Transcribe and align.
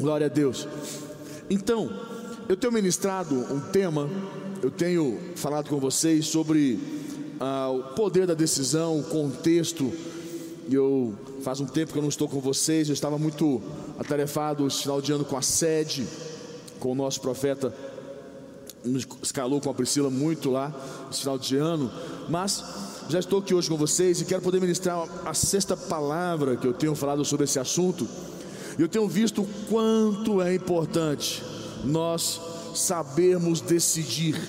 Glória 0.00 0.26
a 0.26 0.30
Deus. 0.30 0.66
Então, 1.48 1.90
eu 2.48 2.56
tenho 2.56 2.72
ministrado 2.72 3.34
um 3.34 3.60
tema, 3.60 4.08
eu 4.62 4.70
tenho 4.70 5.18
falado 5.36 5.68
com 5.68 5.78
vocês 5.78 6.26
sobre 6.26 6.78
ah, 7.38 7.68
o 7.70 7.94
poder 7.94 8.26
da 8.26 8.34
decisão, 8.34 8.98
o 8.98 9.04
contexto. 9.04 9.92
Eu 10.70 11.14
faz 11.42 11.60
um 11.60 11.66
tempo 11.66 11.92
que 11.92 11.98
eu 11.98 12.02
não 12.02 12.08
estou 12.08 12.28
com 12.28 12.40
vocês, 12.40 12.88
eu 12.88 12.94
estava 12.94 13.18
muito 13.18 13.60
atarefado 13.98 14.66
esse 14.66 14.82
final 14.82 15.02
de 15.02 15.12
ano 15.12 15.24
com 15.24 15.36
a 15.36 15.42
sede, 15.42 16.06
com 16.78 16.92
o 16.92 16.94
nosso 16.94 17.20
profeta 17.20 17.74
escalou 19.22 19.60
com 19.60 19.68
a 19.68 19.74
Priscila 19.74 20.08
muito 20.08 20.50
lá 20.50 20.72
esse 21.10 21.20
final 21.20 21.38
de 21.38 21.56
ano, 21.56 21.90
mas 22.28 22.64
já 23.08 23.18
estou 23.18 23.40
aqui 23.40 23.52
hoje 23.52 23.68
com 23.68 23.76
vocês 23.76 24.20
e 24.20 24.24
quero 24.24 24.40
poder 24.40 24.60
ministrar 24.60 25.06
a 25.26 25.34
sexta 25.34 25.76
palavra 25.76 26.56
que 26.56 26.66
eu 26.66 26.72
tenho 26.72 26.94
falado 26.94 27.24
sobre 27.24 27.44
esse 27.44 27.58
assunto. 27.58 28.08
Eu 28.80 28.88
tenho 28.88 29.06
visto 29.06 29.46
quanto 29.68 30.40
é 30.40 30.54
importante 30.54 31.44
nós 31.84 32.40
sabermos 32.74 33.60
decidir 33.60 34.40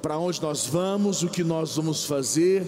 para 0.00 0.16
onde 0.16 0.40
nós 0.40 0.64
vamos, 0.64 1.22
o 1.22 1.28
que 1.28 1.44
nós 1.44 1.76
vamos 1.76 2.06
fazer, 2.06 2.64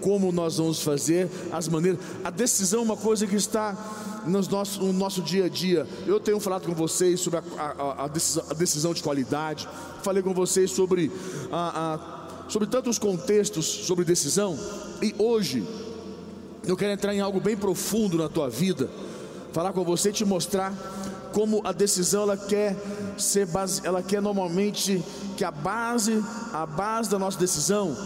como 0.00 0.30
nós 0.30 0.58
vamos 0.58 0.80
fazer, 0.80 1.28
as 1.50 1.66
maneiras. 1.66 1.98
A 2.22 2.30
decisão 2.30 2.78
é 2.78 2.82
uma 2.84 2.96
coisa 2.96 3.26
que 3.26 3.34
está 3.34 4.22
no 4.24 4.40
nosso, 4.40 4.84
no 4.84 4.92
nosso 4.92 5.20
dia 5.20 5.46
a 5.46 5.48
dia. 5.48 5.84
Eu 6.06 6.20
tenho 6.20 6.38
falado 6.38 6.64
com 6.64 6.74
vocês 6.74 7.18
sobre 7.18 7.40
a, 7.40 7.42
a, 7.58 8.04
a, 8.04 8.06
decisão, 8.06 8.44
a 8.48 8.54
decisão, 8.54 8.94
de 8.94 9.02
qualidade, 9.02 9.68
falei 10.04 10.22
com 10.22 10.32
vocês 10.32 10.70
sobre, 10.70 11.10
sobre 12.48 12.68
tantos 12.68 13.00
contextos 13.00 13.66
sobre 13.66 14.04
decisão, 14.04 14.56
e 15.02 15.12
hoje 15.18 15.66
eu 16.64 16.76
quero 16.76 16.92
entrar 16.92 17.12
em 17.12 17.20
algo 17.20 17.40
bem 17.40 17.56
profundo 17.56 18.16
na 18.16 18.28
tua 18.28 18.48
vida, 18.48 18.88
falar 19.54 19.72
com 19.72 19.84
você 19.84 20.10
e 20.10 20.12
te 20.12 20.24
mostrar 20.24 20.74
como 21.32 21.62
a 21.64 21.70
decisão 21.70 22.24
ela 22.24 22.36
quer 22.36 22.76
ser 23.16 23.46
base, 23.46 23.80
ela 23.84 24.02
quer 24.02 24.20
normalmente 24.20 25.00
que 25.36 25.44
a 25.44 25.50
base, 25.52 26.22
a 26.52 26.66
base 26.66 27.08
da 27.08 27.20
nossa 27.20 27.38
decisão, 27.38 27.96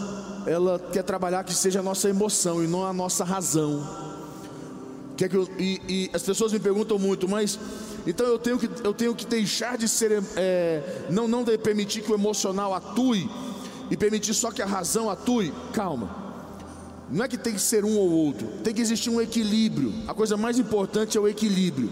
ela 0.45 0.79
quer 0.79 1.03
trabalhar 1.03 1.43
que 1.43 1.53
seja 1.53 1.79
a 1.79 1.83
nossa 1.83 2.07
emoção 2.07 2.63
e 2.63 2.67
não 2.67 2.85
a 2.85 2.93
nossa 2.93 3.23
razão. 3.23 3.83
Que 5.17 5.25
é 5.25 5.29
que 5.29 5.35
eu, 5.35 5.49
e, 5.57 5.81
e, 5.89 6.11
as 6.13 6.21
pessoas 6.21 6.53
me 6.53 6.59
perguntam 6.59 6.99
muito, 6.99 7.27
mas 7.27 7.59
então 8.05 8.27
eu 8.27 8.37
tenho 8.37 8.59
que, 8.59 8.69
eu 8.83 8.93
tenho 8.93 9.15
que 9.15 9.25
deixar 9.25 9.75
de 9.75 9.87
ser, 9.87 10.23
é, 10.35 11.07
não, 11.09 11.27
não 11.27 11.43
permitir 11.43 12.01
que 12.01 12.11
o 12.11 12.15
emocional 12.15 12.75
atue 12.75 13.27
e 13.89 13.97
permitir 13.97 14.35
só 14.35 14.51
que 14.51 14.61
a 14.61 14.67
razão 14.67 15.09
atue. 15.09 15.51
Calma. 15.73 16.18
Não 17.11 17.25
é 17.25 17.27
que 17.27 17.37
tem 17.37 17.53
que 17.53 17.61
ser 17.61 17.83
um 17.83 17.97
ou 17.97 18.09
outro, 18.09 18.47
tem 18.63 18.73
que 18.73 18.81
existir 18.81 19.09
um 19.09 19.19
equilíbrio. 19.19 19.93
A 20.07 20.13
coisa 20.13 20.37
mais 20.37 20.59
importante 20.59 21.17
é 21.17 21.21
o 21.21 21.27
equilíbrio, 21.27 21.89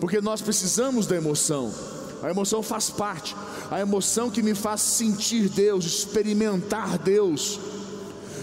porque 0.00 0.20
nós 0.20 0.40
precisamos 0.40 1.06
da 1.06 1.16
emoção. 1.16 1.72
A 2.22 2.30
emoção 2.30 2.62
faz 2.62 2.88
parte, 2.88 3.36
a 3.70 3.78
emoção 3.78 4.30
que 4.30 4.42
me 4.42 4.54
faz 4.54 4.80
sentir 4.80 5.50
Deus, 5.50 5.84
experimentar 5.84 6.98
Deus, 6.98 7.60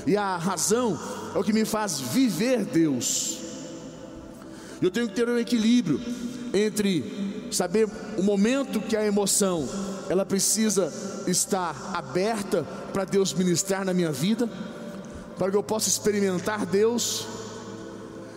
e 0.05 0.15
a 0.15 0.37
razão 0.37 0.99
é 1.33 1.39
o 1.39 1.43
que 1.43 1.53
me 1.53 1.65
faz 1.65 1.99
viver 1.99 2.65
Deus. 2.65 3.39
Eu 4.81 4.91
tenho 4.91 5.07
que 5.07 5.15
ter 5.15 5.27
um 5.27 5.39
equilíbrio 5.39 5.99
entre 6.53 7.47
saber 7.51 7.89
o 8.17 8.21
momento 8.21 8.81
que 8.81 8.97
a 8.97 9.05
emoção 9.05 9.67
ela 10.09 10.25
precisa 10.25 10.93
estar 11.25 11.91
aberta 11.93 12.63
para 12.91 13.05
Deus 13.05 13.33
ministrar 13.33 13.85
na 13.85 13.93
minha 13.93 14.11
vida, 14.11 14.49
para 15.37 15.51
que 15.51 15.57
eu 15.57 15.63
possa 15.63 15.89
experimentar 15.89 16.65
Deus. 16.65 17.25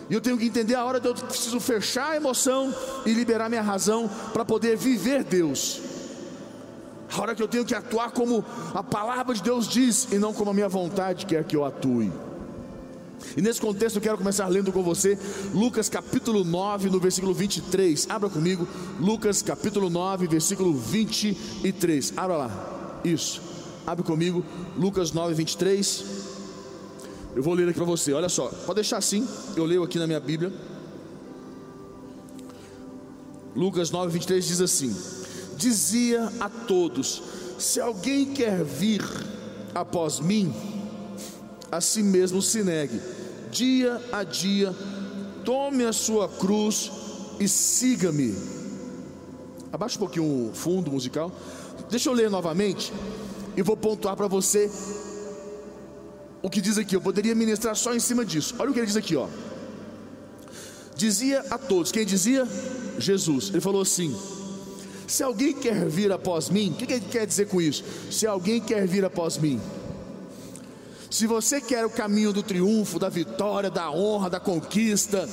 E 0.09 0.13
eu 0.13 0.21
tenho 0.21 0.37
que 0.37 0.45
entender 0.45 0.75
a 0.75 0.85
hora 0.85 1.01
que 1.01 1.07
eu 1.07 1.13
preciso 1.13 1.59
fechar 1.59 2.11
a 2.11 2.15
emoção 2.15 2.73
e 3.05 3.13
liberar 3.13 3.49
minha 3.49 3.61
razão 3.61 4.09
para 4.31 4.45
poder 4.45 4.77
viver 4.77 5.23
Deus. 5.23 5.81
A 7.11 7.21
hora 7.21 7.35
que 7.35 7.41
eu 7.41 7.47
tenho 7.47 7.65
que 7.65 7.75
atuar 7.75 8.11
como 8.11 8.43
a 8.73 8.83
palavra 8.83 9.33
de 9.33 9.41
Deus 9.41 9.67
diz 9.67 10.07
e 10.11 10.17
não 10.17 10.33
como 10.33 10.51
a 10.51 10.53
minha 10.53 10.69
vontade 10.69 11.25
quer 11.25 11.43
que 11.43 11.55
eu 11.55 11.65
atue. 11.65 12.11
E 13.35 13.41
nesse 13.41 13.59
contexto 13.59 13.97
eu 13.97 14.01
quero 14.01 14.17
começar 14.17 14.47
lendo 14.47 14.71
com 14.71 14.83
você 14.83 15.17
Lucas 15.53 15.89
capítulo 15.89 16.43
9, 16.43 16.89
no 16.89 16.99
versículo 16.99 17.33
23. 17.33 18.07
Abra 18.09 18.29
comigo, 18.29 18.67
Lucas 18.99 19.41
capítulo 19.41 19.89
9, 19.89 20.27
versículo 20.27 20.73
23. 20.73 22.13
Abra 22.15 22.37
lá. 22.37 22.99
Isso. 23.03 23.41
Abre 23.85 24.03
comigo, 24.03 24.43
Lucas 24.77 25.11
9, 25.11 25.33
23. 25.33 26.26
Eu 27.37 27.43
vou 27.43 27.53
ler 27.53 27.69
aqui 27.69 27.77
para 27.77 27.85
você. 27.85 28.11
Olha 28.13 28.29
só, 28.29 28.47
pode 28.47 28.77
deixar 28.77 28.97
assim. 28.97 29.27
Eu 29.55 29.63
leio 29.63 29.83
aqui 29.83 29.99
na 29.99 30.07
minha 30.07 30.19
Bíblia. 30.19 30.51
Lucas 33.55 33.91
9, 33.91 34.11
23 34.11 34.43
diz 34.43 34.59
assim: 34.59 34.95
Dizia 35.55 36.31
a 36.39 36.49
todos: 36.49 37.21
Se 37.59 37.79
alguém 37.79 38.33
quer 38.33 38.63
vir 38.63 39.03
após 39.75 40.19
mim, 40.19 40.51
a 41.71 41.79
si 41.79 42.01
mesmo 42.01 42.41
se 42.41 42.63
negue, 42.63 42.99
dia 43.51 44.01
a 44.11 44.23
dia, 44.23 44.75
tome 45.45 45.85
a 45.85 45.93
sua 45.93 46.27
cruz 46.27 46.91
e 47.39 47.47
siga-me. 47.47 48.35
Abaixa 49.71 49.97
um 49.97 49.99
pouquinho 49.99 50.49
o 50.49 50.51
fundo 50.55 50.89
musical. 50.89 51.31
Deixa 51.87 52.09
eu 52.09 52.13
ler 52.13 52.31
novamente 52.31 52.91
e 53.55 53.61
vou 53.61 53.77
pontuar 53.77 54.15
para 54.15 54.27
você 54.27 54.71
o 56.47 56.49
que 56.49 56.61
diz 56.61 56.77
aqui. 56.77 56.95
Eu 56.95 57.01
poderia 57.01 57.35
ministrar 57.35 57.75
só 57.75 57.93
em 57.93 57.99
cima 57.99 58.25
disso. 58.25 58.55
Olha 58.57 58.71
o 58.71 58.73
que 58.73 58.79
ele 58.79 58.87
diz 58.87 58.95
aqui, 58.95 59.15
ó. 59.15 59.27
Dizia 60.95 61.45
a 61.51 61.57
todos, 61.57 61.91
quem 61.91 62.05
dizia? 62.05 62.47
Jesus. 62.97 63.49
Ele 63.49 63.61
falou 63.61 63.81
assim: 63.81 64.15
Se 65.05 65.21
alguém 65.21 65.53
quer 65.53 65.87
vir 65.87 66.11
após 66.11 66.49
mim, 66.49 66.71
o 66.71 66.73
que 66.75 66.91
ele 66.91 67.05
quer 67.05 67.27
dizer 67.27 67.47
com 67.47 67.61
isso? 67.61 67.83
Se 68.09 68.25
alguém 68.25 68.59
quer 68.59 68.87
vir 68.87 69.05
após 69.05 69.37
mim, 69.37 69.61
se 71.11 71.27
você 71.27 71.61
quer 71.61 71.85
o 71.85 71.89
caminho 71.89 72.33
do 72.33 72.41
triunfo, 72.41 72.97
da 72.97 73.09
vitória, 73.09 73.69
da 73.69 73.91
honra, 73.91 74.29
da 74.29 74.39
conquista, 74.39 75.27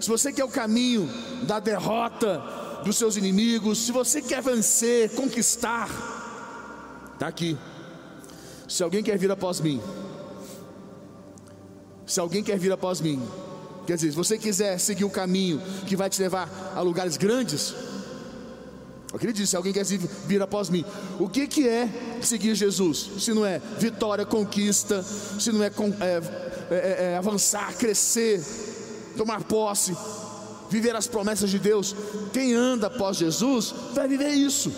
se 0.00 0.08
você 0.08 0.32
quer 0.32 0.44
o 0.44 0.48
caminho 0.48 1.08
da 1.44 1.58
derrota 1.58 2.42
dos 2.84 2.96
seus 2.96 3.16
inimigos, 3.16 3.78
se 3.78 3.92
você 3.92 4.20
quer 4.20 4.42
vencer, 4.42 5.10
conquistar, 5.10 5.88
está 7.14 7.28
aqui. 7.28 7.56
Se 8.68 8.82
alguém 8.82 9.02
quer 9.02 9.16
vir 9.16 9.30
após 9.30 9.60
mim, 9.60 9.80
se 12.06 12.20
alguém 12.20 12.42
quer 12.42 12.58
vir 12.58 12.72
após 12.72 13.00
mim, 13.00 13.22
quer 13.86 13.96
dizer, 13.96 14.10
se 14.10 14.16
você 14.16 14.38
quiser 14.38 14.78
seguir 14.78 15.04
o 15.04 15.10
caminho 15.10 15.60
que 15.86 15.96
vai 15.96 16.10
te 16.10 16.20
levar 16.20 16.72
a 16.74 16.80
lugares 16.80 17.16
grandes, 17.16 17.74
eu 19.12 19.16
acredito, 19.16 19.46
se 19.46 19.54
alguém 19.54 19.74
quer 19.74 19.84
vir 19.84 20.40
após 20.40 20.70
mim, 20.70 20.84
o 21.20 21.28
que, 21.28 21.46
que 21.46 21.68
é 21.68 21.88
seguir 22.22 22.54
Jesus? 22.54 23.10
Se 23.18 23.34
não 23.34 23.44
é 23.44 23.60
vitória, 23.78 24.24
conquista, 24.24 25.02
se 25.02 25.52
não 25.52 25.62
é, 25.62 25.66
é, 26.00 26.72
é, 26.74 27.12
é 27.12 27.16
avançar, 27.18 27.74
crescer, 27.74 28.42
tomar 29.16 29.44
posse, 29.44 29.94
viver 30.70 30.96
as 30.96 31.06
promessas 31.06 31.50
de 31.50 31.58
Deus, 31.58 31.94
quem 32.32 32.54
anda 32.54 32.86
após 32.86 33.18
Jesus 33.18 33.74
vai 33.92 34.08
viver 34.08 34.30
isso. 34.30 34.72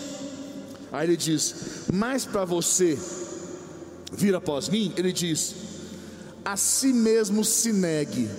Aí 0.91 1.07
ele 1.07 1.15
diz: 1.15 1.55
Mas 1.93 2.25
para 2.25 2.43
você 2.43 2.99
vir 4.11 4.35
após 4.35 4.67
mim, 4.67 4.93
ele 4.97 5.13
diz: 5.13 5.55
A 6.45 6.55
si 6.55 6.93
mesmo 6.93 7.43
se 7.43 7.73
negue 7.73 8.29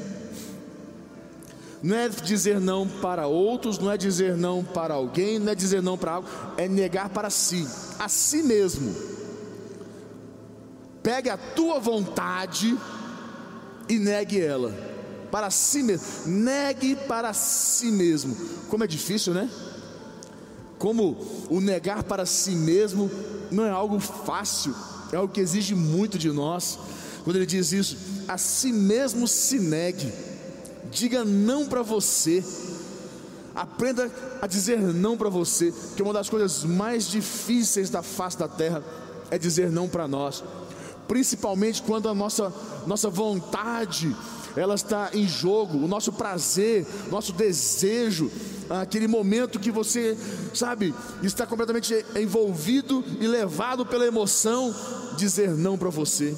não 1.83 1.97
é 1.97 2.09
dizer 2.09 2.61
não 2.61 2.89
para 2.89 3.27
outros, 3.27 3.79
não 3.79 3.93
é 3.93 3.97
dizer 3.97 4.37
não 4.37 4.65
para 4.65 4.95
alguém, 4.95 5.39
não 5.39 5.53
é 5.53 5.55
dizer 5.55 5.83
não 5.83 5.97
para 5.97 6.13
algo, 6.13 6.29
é 6.57 6.67
negar 6.67 7.11
para 7.11 7.31
si, 7.31 7.67
a 7.99 8.09
si 8.09 8.43
mesmo. 8.43 8.95
Pegue 11.03 11.31
a 11.31 11.37
tua 11.37 11.79
vontade 11.79 12.77
e 13.89 13.99
negue 13.99 14.41
ela 14.41 14.75
para 15.31 15.51
si 15.51 15.83
mesmo. 15.83 16.07
Negue 16.27 16.97
para 16.97 17.33
si 17.33 17.93
mesmo. 17.93 18.37
Como 18.69 18.83
é 18.83 18.87
difícil, 18.87 19.33
né? 19.33 19.49
Como 20.79 21.17
o 21.49 21.61
negar 21.61 22.03
para 22.03 22.27
si 22.27 22.53
mesmo 22.53 23.11
não 23.51 23.65
é 23.65 23.71
algo 23.71 24.01
fácil, 24.01 24.75
é 25.13 25.17
algo 25.17 25.33
que 25.33 25.41
exige 25.41 25.75
muito 25.75 26.19
de 26.19 26.33
nós. 26.33 26.79
Quando 27.27 27.39
ele 27.39 27.47
diz 27.47 27.73
isso, 27.73 27.97
a 28.29 28.39
si 28.39 28.73
mesmo 28.73 29.27
se 29.27 29.59
negue. 29.59 30.13
Diga 30.93 31.25
não 31.25 31.67
para 31.67 31.83
você. 31.83 32.45
Aprenda 33.53 34.09
a 34.41 34.47
dizer 34.47 34.79
não 34.79 35.17
para 35.17 35.29
você, 35.29 35.75
que 35.97 36.05
uma 36.05 36.13
das 36.13 36.31
coisas 36.31 36.63
mais 36.63 37.09
difíceis 37.09 37.91
da 37.91 38.01
face 38.01 38.39
da 38.39 38.47
terra 38.47 38.81
é 39.29 39.37
dizer 39.37 39.73
não 39.73 39.89
para 39.89 40.07
nós, 40.07 40.45
principalmente 41.09 41.83
quando 41.83 42.09
a 42.09 42.15
nossa, 42.15 42.53
nossa 42.87 43.11
vontade 43.11 44.15
ela 44.55 44.77
está 44.77 45.11
em 45.13 45.27
jogo, 45.27 45.79
o 45.79 45.89
nosso 45.89 46.13
prazer, 46.13 46.87
nosso 47.11 47.33
desejo, 47.33 48.31
aquele 48.71 49.09
momento 49.09 49.59
que 49.59 49.73
você, 49.73 50.17
sabe, 50.55 50.95
está 51.25 51.45
completamente 51.45 51.93
envolvido 52.15 53.03
e 53.21 53.27
levado 53.27 53.85
pela 53.85 54.07
emoção, 54.07 54.73
dizer 55.17 55.51
não 55.51 55.77
para 55.77 55.91
você. 55.91 56.37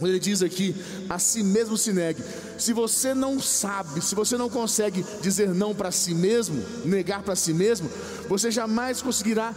Ele 0.00 0.18
diz 0.18 0.42
aqui, 0.42 0.74
a 1.08 1.18
si 1.18 1.42
mesmo 1.42 1.78
se 1.78 1.92
negue. 1.92 2.22
Se 2.58 2.72
você 2.72 3.14
não 3.14 3.40
sabe, 3.40 4.00
se 4.00 4.14
você 4.14 4.36
não 4.36 4.50
consegue 4.50 5.04
dizer 5.22 5.54
não 5.54 5.74
para 5.74 5.92
si 5.92 6.14
mesmo, 6.14 6.62
negar 6.84 7.22
para 7.22 7.36
si 7.36 7.52
mesmo, 7.52 7.88
você 8.28 8.50
jamais 8.50 9.00
conseguirá 9.00 9.54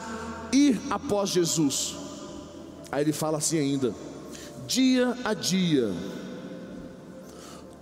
ir 0.52 0.80
após 0.90 1.32
Jesus. 1.32 1.96
Aí 2.92 3.04
ele 3.04 3.14
fala 3.14 3.40
assim 3.40 3.58
ainda: 3.58 3.96
dia 4.68 5.18
a 5.24 5.34
dia, 5.34 5.92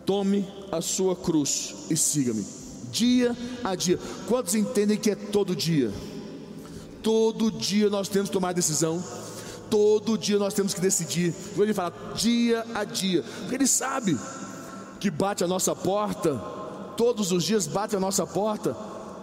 tome 0.06 0.48
a 0.72 0.80
sua 0.80 1.16
cruz 1.16 1.76
e 1.90 1.98
siga-me. 1.98 2.46
Dia 2.90 3.36
a 3.64 3.76
dia. 3.76 4.00
Quantos 4.28 4.56
entendem 4.56 4.98
que 4.98 5.12
é 5.12 5.16
todo 5.16 5.54
dia? 5.54 5.92
Todo 7.04 7.52
dia 7.52 7.90
nós 7.90 8.08
temos 8.08 8.30
que 8.30 8.34
tomar 8.34 8.54
decisão 8.54 9.04
Todo 9.76 10.18
dia 10.18 10.40
nós 10.40 10.54
temos 10.54 10.74
que 10.74 10.80
decidir. 10.80 11.34
Ele 11.58 11.74
fala 11.74 11.94
dia 12.16 12.66
a 12.74 12.86
dia, 12.86 13.26
porque 13.42 13.56
Ele 13.56 13.68
sabe 13.68 14.18
que 15.02 15.12
bate 15.12 15.44
a 15.44 15.48
nossa 15.48 15.76
porta, 15.76 16.34
todos 16.96 17.34
os 17.34 17.44
dias 17.44 17.68
bate 17.68 17.94
a 17.94 18.00
nossa 18.00 18.26
porta, 18.26 18.74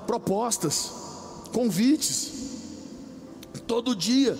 propostas, 0.06 0.92
convites, 1.54 2.32
todo 3.66 3.96
dia. 3.96 4.36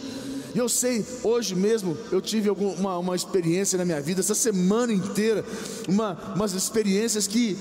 E 0.55 0.59
eu 0.59 0.69
sei, 0.69 1.03
hoje 1.25 1.55
mesmo 1.55 1.97
eu 2.11 2.21
tive 2.21 2.51
alguma 2.51 2.99
uma 2.99 3.17
experiência 3.17 3.79
na 3.79 3.85
minha 3.87 4.03
vida, 4.03 4.21
essa 4.21 4.35
semana 4.35 4.93
inteira, 4.93 5.43
uma, 5.89 6.35
umas 6.37 6.53
experiências 6.53 7.27
que 7.27 7.57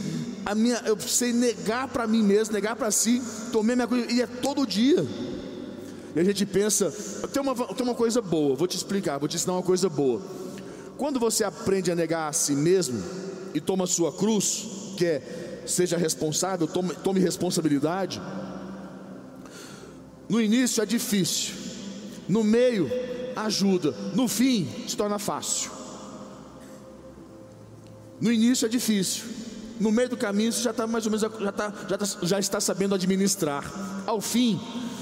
a 0.46 0.54
minha, 0.54 0.76
eu 0.86 0.98
precisei 0.98 1.32
negar 1.32 1.88
para 1.88 2.06
mim 2.06 2.22
mesmo, 2.22 2.54
negar 2.54 2.76
para 2.76 2.92
si, 2.92 3.22
tomei 3.54 3.78
minha 3.78 3.88
coisa, 3.88 4.12
e 4.12 4.22
é 4.22 4.28
todo 4.28 4.68
dia. 4.68 5.08
E 6.16 6.20
a 6.20 6.24
gente 6.24 6.46
pensa, 6.46 6.92
tem 7.32 7.42
uma, 7.42 7.56
tem 7.74 7.86
uma 7.86 7.96
coisa 7.96 8.22
boa, 8.22 8.56
vou 8.56 8.68
te 8.68 8.76
explicar, 8.76 9.18
vou 9.18 9.30
te 9.30 9.38
ensinar 9.38 9.54
uma 9.54 9.64
coisa 9.64 9.88
boa. 9.88 10.22
Quando 10.98 11.20
você 11.20 11.44
aprende 11.44 11.92
a 11.92 11.96
negar 11.96 12.28
a 12.28 12.34
si 12.34 12.54
mesmo 12.54 13.02
e 13.54 13.62
toma 13.62 13.88
sua 13.88 14.12
cruz, 14.12 14.68
que 14.98 15.06
é 15.06 15.22
seja 15.66 15.98
responsável, 15.98 16.68
tome, 16.68 16.94
tome 16.96 17.20
responsabilidade. 17.20 18.22
No 20.28 20.42
início 20.42 20.82
é 20.82 20.86
difícil, 20.86 21.56
no 22.28 22.44
meio 22.44 22.90
ajuda, 23.36 23.92
no 24.14 24.28
fim 24.28 24.68
se 24.88 24.96
torna 24.96 25.18
fácil. 25.18 25.72
No 28.20 28.32
início 28.32 28.66
é 28.66 28.70
difícil, 28.70 29.24
no 29.80 29.92
meio 29.92 30.10
do 30.10 30.18
caminho 30.18 30.52
você 30.52 30.62
já 30.62 30.72
está 30.72 30.86
mais 30.86 31.06
ou 31.06 31.12
menos 31.12 31.22
já, 31.22 31.52
tá, 31.52 31.74
já, 31.90 31.98
tá, 31.98 32.06
já 32.22 32.40
está 32.40 32.60
sabendo 32.60 32.96
administrar. 32.96 33.64
Ao 34.06 34.22
fim 34.22 34.60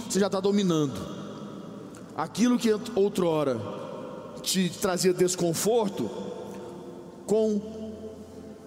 você 0.10 0.20
já 0.20 0.26
está 0.26 0.40
dominando. 0.40 1.00
Aquilo 2.16 2.58
que 2.58 2.70
outrora 2.96 3.60
te 4.42 4.70
trazia 4.70 5.14
desconforto, 5.14 6.10
com 7.26 7.62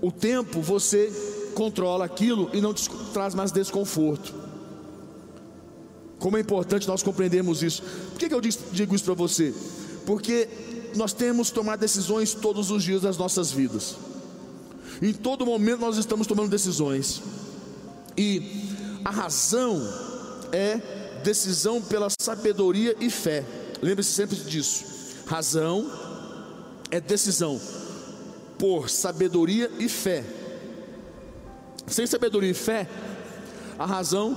o 0.00 0.12
tempo 0.12 0.60
você 0.60 1.12
controla 1.54 2.04
aquilo 2.04 2.48
e 2.52 2.60
não 2.60 2.72
te 2.72 2.88
traz 3.12 3.34
mais 3.34 3.50
desconforto. 3.50 4.32
Como 6.18 6.36
é 6.36 6.40
importante 6.40 6.86
nós 6.86 7.02
compreendermos 7.02 7.62
isso. 7.62 7.82
Por 7.82 8.18
que, 8.18 8.28
que 8.28 8.34
eu 8.34 8.40
digo 8.40 8.94
isso 8.94 9.04
para 9.04 9.14
você? 9.14 9.52
Porque 10.06 10.48
nós 10.94 11.12
temos 11.12 11.48
que 11.48 11.54
tomar 11.54 11.76
decisões 11.76 12.34
todos 12.34 12.70
os 12.70 12.84
dias 12.84 13.02
das 13.02 13.16
nossas 13.16 13.50
vidas. 13.50 13.96
Em 15.00 15.12
todo 15.12 15.44
momento 15.44 15.80
nós 15.80 15.96
estamos 15.96 16.26
tomando 16.26 16.48
decisões. 16.48 17.20
E 18.16 19.00
a 19.04 19.10
razão 19.10 19.82
é 20.52 20.91
decisão 21.22 21.80
pela 21.80 22.08
sabedoria 22.20 22.96
e 23.00 23.10
fé. 23.10 23.44
Lembre-se 23.80 24.12
sempre 24.12 24.36
disso. 24.36 24.84
Razão 25.26 25.90
é 26.90 27.00
decisão 27.00 27.60
por 28.58 28.90
sabedoria 28.90 29.70
e 29.78 29.88
fé. 29.88 30.24
Sem 31.86 32.06
sabedoria 32.06 32.50
e 32.50 32.54
fé, 32.54 32.88
a 33.78 33.86
razão 33.86 34.36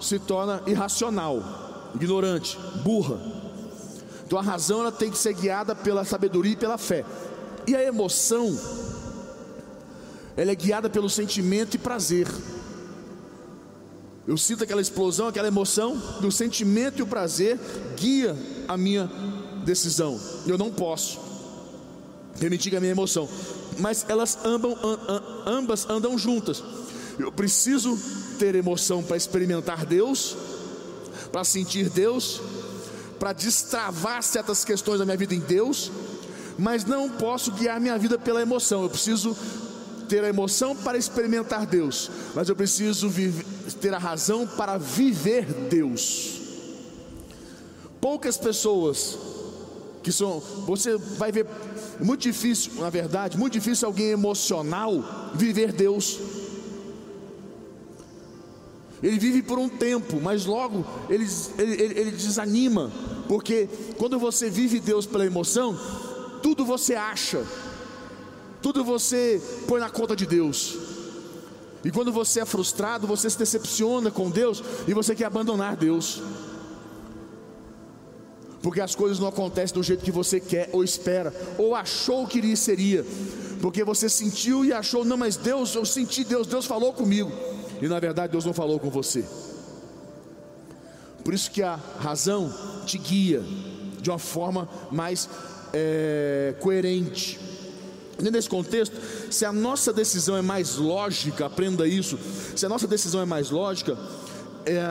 se 0.00 0.18
torna 0.18 0.62
irracional, 0.66 1.90
ignorante, 1.94 2.58
burra. 2.82 3.20
Então 4.24 4.38
a 4.38 4.42
razão 4.42 4.80
ela 4.80 4.92
tem 4.92 5.10
que 5.10 5.18
ser 5.18 5.34
guiada 5.34 5.74
pela 5.74 6.04
sabedoria 6.04 6.52
e 6.52 6.56
pela 6.56 6.78
fé. 6.78 7.04
E 7.66 7.74
a 7.74 7.82
emoção 7.82 8.56
ela 10.36 10.52
é 10.52 10.54
guiada 10.54 10.88
pelo 10.88 11.10
sentimento 11.10 11.74
e 11.74 11.78
prazer. 11.78 12.28
Eu 14.28 14.36
sinto 14.36 14.62
aquela 14.62 14.82
explosão, 14.82 15.26
aquela 15.26 15.48
emoção, 15.48 15.96
do 16.20 16.30
sentimento 16.30 16.98
e 16.98 17.02
o 17.02 17.06
prazer 17.06 17.58
guia 17.96 18.36
a 18.68 18.76
minha 18.76 19.10
decisão. 19.64 20.20
Eu 20.46 20.58
não 20.58 20.70
posso 20.70 21.18
permitir 22.38 22.76
a 22.76 22.80
minha 22.80 22.92
emoção, 22.92 23.26
mas 23.78 24.04
elas 24.06 24.38
ambam, 24.44 24.76
ambas 25.46 25.88
andam 25.88 26.18
juntas. 26.18 26.62
Eu 27.18 27.32
preciso 27.32 27.98
ter 28.38 28.54
emoção 28.54 29.02
para 29.02 29.16
experimentar 29.16 29.86
Deus, 29.86 30.36
para 31.32 31.42
sentir 31.42 31.88
Deus, 31.88 32.38
para 33.18 33.32
destravar 33.32 34.22
certas 34.22 34.62
questões 34.62 34.98
da 34.98 35.06
minha 35.06 35.16
vida 35.16 35.34
em 35.34 35.40
Deus, 35.40 35.90
mas 36.58 36.84
não 36.84 37.08
posso 37.08 37.50
guiar 37.52 37.80
minha 37.80 37.96
vida 37.96 38.18
pela 38.18 38.42
emoção. 38.42 38.82
Eu 38.82 38.90
preciso 38.90 39.34
ter 40.08 40.24
a 40.24 40.28
emoção 40.28 40.74
para 40.74 40.98
experimentar 40.98 41.66
Deus, 41.66 42.10
mas 42.34 42.48
eu 42.48 42.56
preciso 42.56 43.08
viver, 43.08 43.44
ter 43.80 43.94
a 43.94 43.98
razão 43.98 44.46
para 44.46 44.78
viver 44.78 45.44
Deus. 45.44 46.38
Poucas 48.00 48.36
pessoas 48.36 49.18
que 50.02 50.12
são, 50.12 50.40
você 50.66 50.96
vai 50.96 51.30
ver, 51.30 51.46
muito 52.00 52.22
difícil, 52.22 52.72
na 52.76 52.88
verdade, 52.88 53.36
muito 53.36 53.52
difícil 53.52 53.86
alguém 53.86 54.08
emocional 54.08 55.32
viver 55.34 55.72
Deus. 55.72 56.18
Ele 59.02 59.18
vive 59.18 59.42
por 59.42 59.58
um 59.58 59.68
tempo, 59.68 60.20
mas 60.20 60.44
logo 60.44 60.84
ele, 61.08 61.26
ele, 61.58 62.00
ele, 62.00 62.10
desanima, 62.10 62.90
porque 63.28 63.68
quando 63.96 64.18
você 64.18 64.50
vive 64.50 64.80
Deus 64.80 65.06
pela 65.06 65.26
emoção, 65.26 65.78
tudo 66.42 66.64
você 66.64 66.94
acha, 66.94 67.44
tudo 68.72 68.84
você 68.84 69.40
põe 69.66 69.80
na 69.80 69.88
conta 69.88 70.14
de 70.14 70.26
Deus. 70.26 70.76
E 71.82 71.90
quando 71.90 72.12
você 72.12 72.40
é 72.40 72.44
frustrado, 72.44 73.06
você 73.06 73.30
se 73.30 73.38
decepciona 73.38 74.10
com 74.10 74.28
Deus 74.28 74.62
e 74.86 74.92
você 74.92 75.14
quer 75.14 75.24
abandonar 75.24 75.74
Deus. 75.74 76.20
Porque 78.60 78.82
as 78.82 78.94
coisas 78.94 79.18
não 79.18 79.28
acontecem 79.28 79.74
do 79.74 79.82
jeito 79.82 80.04
que 80.04 80.10
você 80.10 80.38
quer 80.38 80.68
ou 80.70 80.84
espera, 80.84 81.32
ou 81.56 81.74
achou 81.74 82.26
que 82.26 82.36
iria 82.36 82.56
seria. 82.56 83.06
Porque 83.62 83.82
você 83.82 84.06
sentiu 84.06 84.66
e 84.66 84.72
achou, 84.72 85.02
não, 85.02 85.16
mas 85.16 85.36
Deus, 85.36 85.74
eu 85.74 85.86
senti 85.86 86.22
Deus, 86.22 86.46
Deus 86.46 86.66
falou 86.66 86.92
comigo. 86.92 87.32
E 87.80 87.88
na 87.88 87.98
verdade 87.98 88.32
Deus 88.32 88.44
não 88.44 88.52
falou 88.52 88.78
com 88.78 88.90
você. 88.90 89.24
Por 91.24 91.32
isso 91.32 91.50
que 91.50 91.62
a 91.62 91.76
razão 92.00 92.52
te 92.84 92.98
guia 92.98 93.42
de 94.02 94.10
uma 94.10 94.18
forma 94.18 94.68
mais 94.90 95.26
é, 95.72 96.54
coerente. 96.60 97.48
Nesse 98.20 98.48
contexto, 98.48 98.96
se 99.30 99.44
a 99.44 99.52
nossa 99.52 99.92
decisão 99.92 100.36
é 100.36 100.42
mais 100.42 100.76
lógica, 100.76 101.46
aprenda 101.46 101.86
isso. 101.86 102.18
Se 102.56 102.66
a 102.66 102.68
nossa 102.68 102.86
decisão 102.86 103.20
é 103.20 103.24
mais 103.24 103.50
lógica, 103.50 103.96
é, 104.66 104.82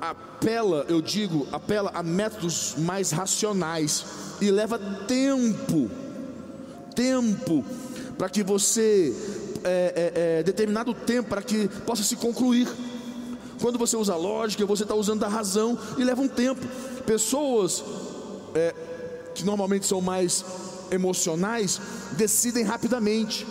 apela, 0.00 0.86
eu 0.88 1.02
digo, 1.02 1.48
apela 1.50 1.90
a 1.92 2.02
métodos 2.02 2.74
mais 2.78 3.10
racionais 3.10 4.04
e 4.40 4.50
leva 4.50 4.78
tempo, 4.78 5.90
tempo 6.94 7.64
para 8.16 8.28
que 8.28 8.44
você 8.44 9.12
é, 9.64 10.12
é, 10.14 10.38
é, 10.38 10.42
determinado 10.42 10.94
tempo 10.94 11.28
para 11.28 11.42
que 11.42 11.68
possa 11.86 12.02
se 12.02 12.16
concluir. 12.16 12.68
Quando 13.60 13.78
você 13.78 13.96
usa 13.96 14.14
lógica, 14.14 14.66
você 14.66 14.82
está 14.82 14.94
usando 14.94 15.24
a 15.24 15.28
razão 15.28 15.78
e 15.96 16.04
leva 16.04 16.20
um 16.20 16.28
tempo. 16.28 16.60
Pessoas 17.06 17.82
é, 18.54 18.74
que 19.34 19.44
normalmente 19.44 19.86
são 19.86 20.00
mais 20.00 20.44
emocionais 20.90 21.80
decidem 22.12 22.64
rapidamente. 22.64 23.46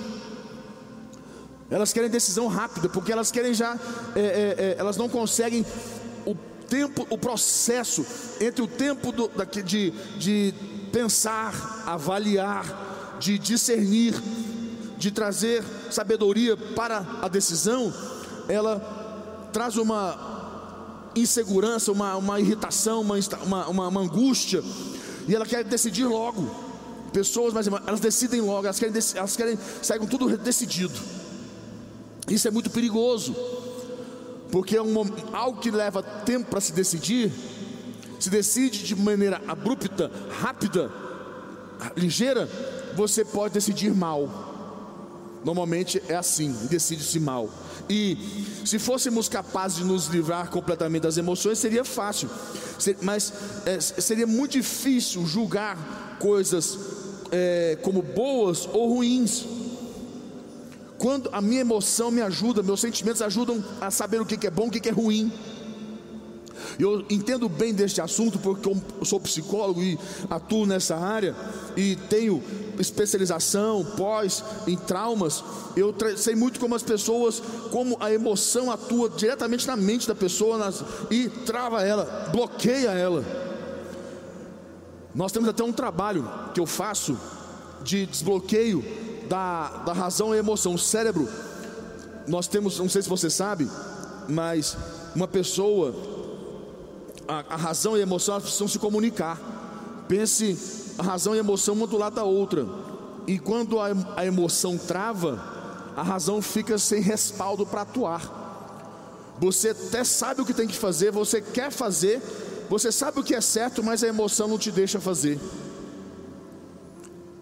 Elas 1.70 1.92
querem 1.92 2.10
decisão 2.10 2.48
rápida, 2.48 2.88
porque 2.90 3.12
elas 3.12 3.32
querem 3.32 3.54
já, 3.54 3.78
é, 4.16 4.20
é, 4.20 4.24
é, 4.24 4.76
elas 4.78 4.98
não 4.98 5.10
conseguem 5.10 5.66
o 6.26 6.36
tempo, 6.68 7.08
o 7.10 7.18
processo 7.18 8.06
entre 8.40 8.62
o 8.62 8.68
tempo 8.68 9.12
do, 9.12 9.30
de, 9.66 9.92
de 10.18 10.54
pensar, 10.92 11.84
avaliar, 11.86 13.18
de 13.20 13.40
discernir, 13.40 14.14
de 14.98 15.10
trazer 15.12 15.64
sabedoria 15.90 16.56
para 16.56 17.06
a 17.22 17.28
decisão, 17.28 17.94
ela 18.48 19.50
traz 19.52 19.78
uma 19.78 21.12
insegurança, 21.16 21.92
uma, 21.92 22.16
uma 22.16 22.40
irritação, 22.40 23.02
uma, 23.02 23.68
uma, 23.68 23.88
uma 23.88 24.02
angústia, 24.02 24.64
e 25.28 25.36
ela 25.36 25.46
quer 25.46 25.64
decidir 25.64 26.06
logo. 26.06 26.63
Pessoas, 27.14 27.54
mas 27.54 27.68
elas 27.68 28.00
decidem 28.00 28.42
logo, 28.42 28.66
elas 28.66 28.80
querem, 28.80 28.94
elas 29.16 29.36
querem 29.36 29.58
sair 29.82 30.00
com 30.00 30.08
tudo 30.08 30.36
decidido. 30.38 31.00
Isso 32.28 32.48
é 32.48 32.52
muito 32.52 32.70
perigoso, 32.70 33.36
porque 34.52 34.76
é 34.76 34.82
um, 34.82 34.94
algo 35.32 35.60
que 35.60 35.70
leva 35.70 36.02
tempo 36.02 36.50
para 36.50 36.62
se 36.62 36.74
decidir, 36.74 37.32
se 38.20 38.30
decide 38.30 38.84
de 38.84 38.96
maneira 38.96 39.42
abrupta, 39.48 40.12
rápida, 40.40 40.92
ligeira, 41.96 42.50
você 42.96 43.26
pode 43.26 43.54
decidir 43.54 43.94
mal. 43.94 44.52
Normalmente 45.44 46.02
é 46.08 46.16
assim, 46.16 46.52
decide-se 46.70 47.20
mal. 47.20 47.50
E 47.90 48.18
se 48.66 48.80
fôssemos 48.80 49.28
capazes 49.28 49.80
de 49.80 49.84
nos 49.84 50.08
livrar 50.08 50.50
completamente 50.50 51.04
das 51.04 51.18
emoções, 51.18 51.60
seria 51.60 51.84
fácil. 51.84 52.30
Mas 53.02 53.34
é, 53.66 53.80
seria 53.82 54.26
muito 54.26 54.54
difícil 54.54 55.26
julgar 55.26 56.18
coisas 56.20 56.78
é, 57.34 57.78
como 57.82 58.02
boas 58.04 58.70
ou 58.72 58.94
ruins. 58.94 59.46
Quando 61.00 61.30
a 61.34 61.42
minha 61.42 61.62
emoção 61.62 62.12
me 62.12 62.22
ajuda, 62.22 62.62
meus 62.62 62.80
sentimentos 62.80 63.22
ajudam 63.22 63.62
a 63.82 63.90
saber 63.90 64.22
o 64.22 64.26
que 64.26 64.48
é 64.48 64.52
bom, 64.52 64.68
o 64.68 64.72
que 64.72 64.88
é 64.88 64.92
ruim. 64.92 65.34
Eu 66.80 67.06
entendo 67.10 67.50
bem 67.50 67.74
deste 67.74 68.00
assunto 68.00 68.40
porque 68.40 68.70
eu 68.70 69.06
sou 69.06 69.20
psicólogo 69.20 69.82
e 69.82 70.00
atuo 70.30 70.66
nessa 70.66 70.96
área 70.96 71.36
e 71.76 71.96
tenho 72.10 72.42
especialização 72.80 73.84
pós 73.98 74.44
em 74.66 74.78
traumas. 74.78 75.44
Eu 75.76 75.94
sei 76.16 76.36
muito 76.36 76.60
como 76.60 76.76
as 76.76 76.84
pessoas, 76.84 77.42
como 77.72 77.98
a 78.00 78.12
emoção 78.12 78.72
atua 78.72 79.10
diretamente 79.10 79.68
na 79.68 79.76
mente 79.76 80.08
da 80.08 80.16
pessoa 80.16 80.58
nas, 80.58 80.84
e 81.12 81.28
trava 81.30 81.84
ela, 81.84 82.30
bloqueia 82.32 82.92
ela. 82.92 83.43
Nós 85.14 85.32
temos 85.32 85.50
até 85.50 85.64
um 85.64 85.72
trabalho 85.72 86.30
que 86.54 86.60
eu 86.60 86.66
faço 86.66 87.18
de 87.84 88.06
desbloqueio 88.06 88.84
da, 89.30 89.84
da 89.86 89.94
razão 89.94 90.34
e 90.34 90.38
emoção. 90.38 90.74
O 90.74 90.80
cérebro, 90.80 91.28
nós 92.28 92.48
temos, 92.48 92.80
não 92.80 92.90
sei 92.90 93.02
se 93.02 93.10
você 93.10 93.30
sabe, 93.30 93.70
mas 94.28 94.76
uma 95.16 95.28
pessoa 95.28 95.94
a, 97.28 97.54
a 97.54 97.58
razão 97.58 97.96
e 97.96 98.00
a 98.00 98.04
emoção 98.04 98.40
precisam 98.40 98.68
se 98.68 98.80
comunicar. 98.80 99.40
Pense 100.08 100.94
a 100.98 101.04
razão 101.04 101.34
e 101.34 101.38
a 101.38 101.40
emoção 101.40 101.76
uma 101.76 101.88
do 101.88 101.98
lado 101.98 102.16
da 102.16 102.24
outra. 102.24 102.68
E 103.26 103.40
quando 103.40 103.80
a, 103.80 103.88
a 104.16 104.26
emoção 104.26 104.78
trava, 104.78 105.42
a 105.96 106.04
razão 106.04 106.42
fica 106.42 106.78
sem 106.78 107.02
respaldo 107.02 107.66
para 107.66 107.82
atuar. 107.82 108.42
Você 109.40 109.70
até 109.70 110.04
sabe 110.04 110.42
o 110.42 110.46
que 110.46 110.54
tem 110.54 110.68
que 110.68 110.78
fazer, 110.78 111.12
você 111.12 111.42
quer 111.42 111.72
fazer, 111.72 112.22
você 112.70 112.92
sabe 112.92 113.20
o 113.20 113.24
que 113.24 113.36
é 113.36 113.42
certo, 113.42 113.84
mas 113.84 114.04
a 114.04 114.08
emoção 114.08 114.48
não 114.48 114.58
te 114.58 114.72
deixa 114.72 115.00
fazer. 115.00 115.40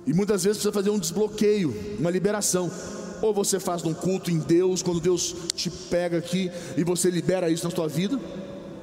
E 0.06 0.14
muitas 0.14 0.44
vezes 0.44 0.58
precisa 0.58 0.74
fazer 0.74 0.90
um 0.90 1.00
desbloqueio, 1.00 1.76
uma 2.00 2.10
liberação. 2.10 2.72
Ou 3.22 3.34
você 3.34 3.60
faz 3.60 3.84
um 3.84 3.94
culto 3.94 4.32
em 4.32 4.40
Deus, 4.40 4.82
quando 4.82 5.00
Deus 5.00 5.36
te 5.56 5.70
pega 5.70 6.18
aqui 6.18 6.52
e 6.76 6.84
você 6.84 7.10
libera 7.10 7.50
isso 7.50 7.64
na 7.64 7.74
sua 7.74 7.88
vida 7.88 8.20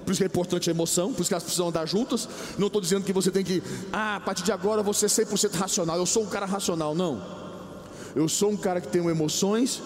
por 0.08 0.12
isso 0.12 0.20
que 0.20 0.24
é 0.24 0.26
importante 0.26 0.70
a 0.70 0.72
emoção, 0.72 1.12
por 1.12 1.20
isso 1.20 1.28
que 1.28 1.34
elas 1.34 1.42
precisam 1.42 1.68
andar 1.68 1.84
juntas. 1.84 2.26
Não 2.56 2.68
estou 2.68 2.80
dizendo 2.80 3.04
que 3.04 3.12
você 3.12 3.30
tem 3.30 3.44
que, 3.44 3.62
ah, 3.92 4.16
a 4.16 4.20
partir 4.20 4.42
de 4.42 4.50
agora 4.50 4.82
você 4.82 5.04
é 5.04 5.08
100% 5.08 5.52
racional. 5.52 5.98
Eu 5.98 6.06
sou 6.06 6.22
um 6.22 6.26
cara 6.26 6.46
racional, 6.46 6.94
não. 6.94 7.22
Eu 8.16 8.26
sou 8.26 8.50
um 8.50 8.56
cara 8.56 8.80
que 8.80 8.88
tem 8.88 9.06
emoções 9.06 9.82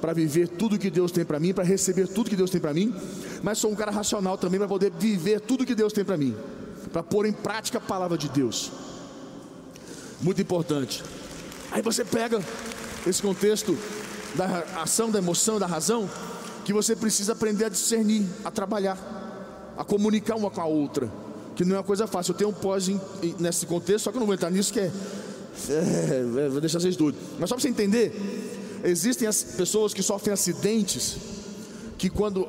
para 0.00 0.14
viver 0.14 0.48
tudo 0.48 0.78
que 0.78 0.88
Deus 0.88 1.12
tem 1.12 1.22
para 1.22 1.38
mim, 1.38 1.52
para 1.52 1.64
receber 1.64 2.08
tudo 2.08 2.30
que 2.30 2.36
Deus 2.36 2.48
tem 2.48 2.58
para 2.58 2.72
mim, 2.72 2.94
mas 3.42 3.58
sou 3.58 3.70
um 3.70 3.74
cara 3.74 3.90
racional 3.90 4.36
também 4.36 4.58
para 4.58 4.68
poder 4.68 4.90
viver 4.90 5.40
tudo 5.40 5.66
que 5.66 5.74
Deus 5.74 5.92
tem 5.92 6.04
para 6.04 6.16
mim, 6.16 6.36
para 6.92 7.02
pôr 7.02 7.26
em 7.26 7.32
prática 7.32 7.78
a 7.78 7.80
palavra 7.80 8.16
de 8.16 8.28
Deus. 8.28 8.70
Muito 10.20 10.40
importante. 10.40 11.02
Aí 11.70 11.82
você 11.82 12.04
pega 12.04 12.42
esse 13.06 13.22
contexto 13.22 13.76
da 14.34 14.64
ação, 14.82 15.10
da 15.10 15.18
emoção, 15.18 15.58
da 15.58 15.66
razão, 15.66 16.08
que 16.64 16.72
você 16.72 16.96
precisa 16.96 17.32
aprender 17.32 17.66
a 17.66 17.68
discernir, 17.68 18.26
a 18.44 18.50
trabalhar 18.50 19.18
a 19.78 19.84
comunicar 19.84 20.34
uma 20.34 20.50
com 20.50 20.60
a 20.60 20.66
outra, 20.66 21.08
que 21.54 21.64
não 21.64 21.76
é 21.76 21.78
uma 21.78 21.84
coisa 21.84 22.08
fácil. 22.08 22.32
Eu 22.32 22.36
tenho 22.36 22.50
um 22.50 22.52
pós 22.52 22.90
nesse 23.38 23.64
contexto, 23.64 24.04
só 24.04 24.10
que 24.10 24.16
eu 24.16 24.20
não 24.20 24.26
vou 24.26 24.34
entrar 24.34 24.50
nisso, 24.50 24.72
que 24.72 24.80
é, 24.80 24.90
é, 25.70 26.42
é 26.44 26.48
vou 26.48 26.60
deixar 26.60 26.80
vocês 26.80 26.96
doidos. 26.96 27.20
Mas 27.38 27.48
só 27.48 27.54
para 27.54 27.62
você 27.62 27.68
entender, 27.68 28.12
existem 28.82 29.28
as 29.28 29.40
pessoas 29.40 29.94
que 29.94 30.02
sofrem 30.02 30.32
acidentes, 30.32 31.16
que 31.98 32.08
quando 32.08 32.48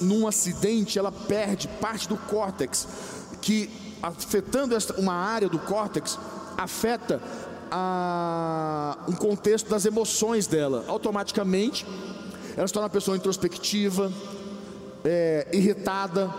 num, 0.00 0.26
acidente 0.28 0.98
ela 0.98 1.10
perde 1.10 1.68
parte 1.80 2.08
do 2.08 2.16
córtex, 2.16 2.86
que 3.42 3.68
afetando 4.00 4.76
uma 4.96 5.12
área 5.12 5.48
do 5.48 5.58
córtex 5.58 6.16
afeta 6.56 7.20
a, 7.70 8.96
um 9.08 9.12
contexto 9.12 9.68
das 9.68 9.84
emoções 9.84 10.46
dela. 10.46 10.84
Automaticamente, 10.86 11.84
ela 12.56 12.66
se 12.66 12.72
torna 12.72 12.84
uma 12.84 12.92
pessoa 12.92 13.16
introspectiva, 13.16 14.12
é, 15.04 15.48
irritada, 15.52 16.32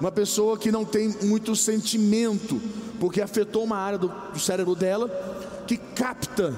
uma 0.00 0.10
pessoa 0.10 0.58
que 0.58 0.72
não 0.72 0.86
tem 0.86 1.14
muito 1.22 1.54
sentimento, 1.54 2.60
porque 2.98 3.20
afetou 3.20 3.62
uma 3.62 3.76
área 3.76 3.98
do, 3.98 4.08
do 4.08 4.40
cérebro 4.40 4.74
dela 4.74 5.08
que 5.66 5.76
capta, 5.76 6.54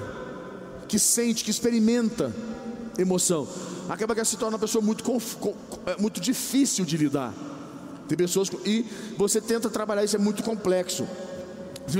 que 0.87 0.97
sente, 0.97 1.43
que 1.43 1.51
experimenta 1.51 2.33
emoção. 2.97 3.47
Acaba 3.89 4.13
que 4.13 4.23
se 4.25 4.37
torna 4.37 4.55
uma 4.55 4.59
pessoa 4.59 4.83
muito, 4.83 5.03
é, 5.85 5.99
muito 5.99 6.19
difícil 6.19 6.85
de 6.85 6.97
lidar. 6.97 7.33
Tem 8.07 8.17
pessoas 8.17 8.49
e 8.65 8.85
você 9.17 9.41
tenta 9.41 9.69
trabalhar 9.69 10.03
isso 10.03 10.15
é 10.15 10.19
muito 10.19 10.43
complexo. 10.43 11.07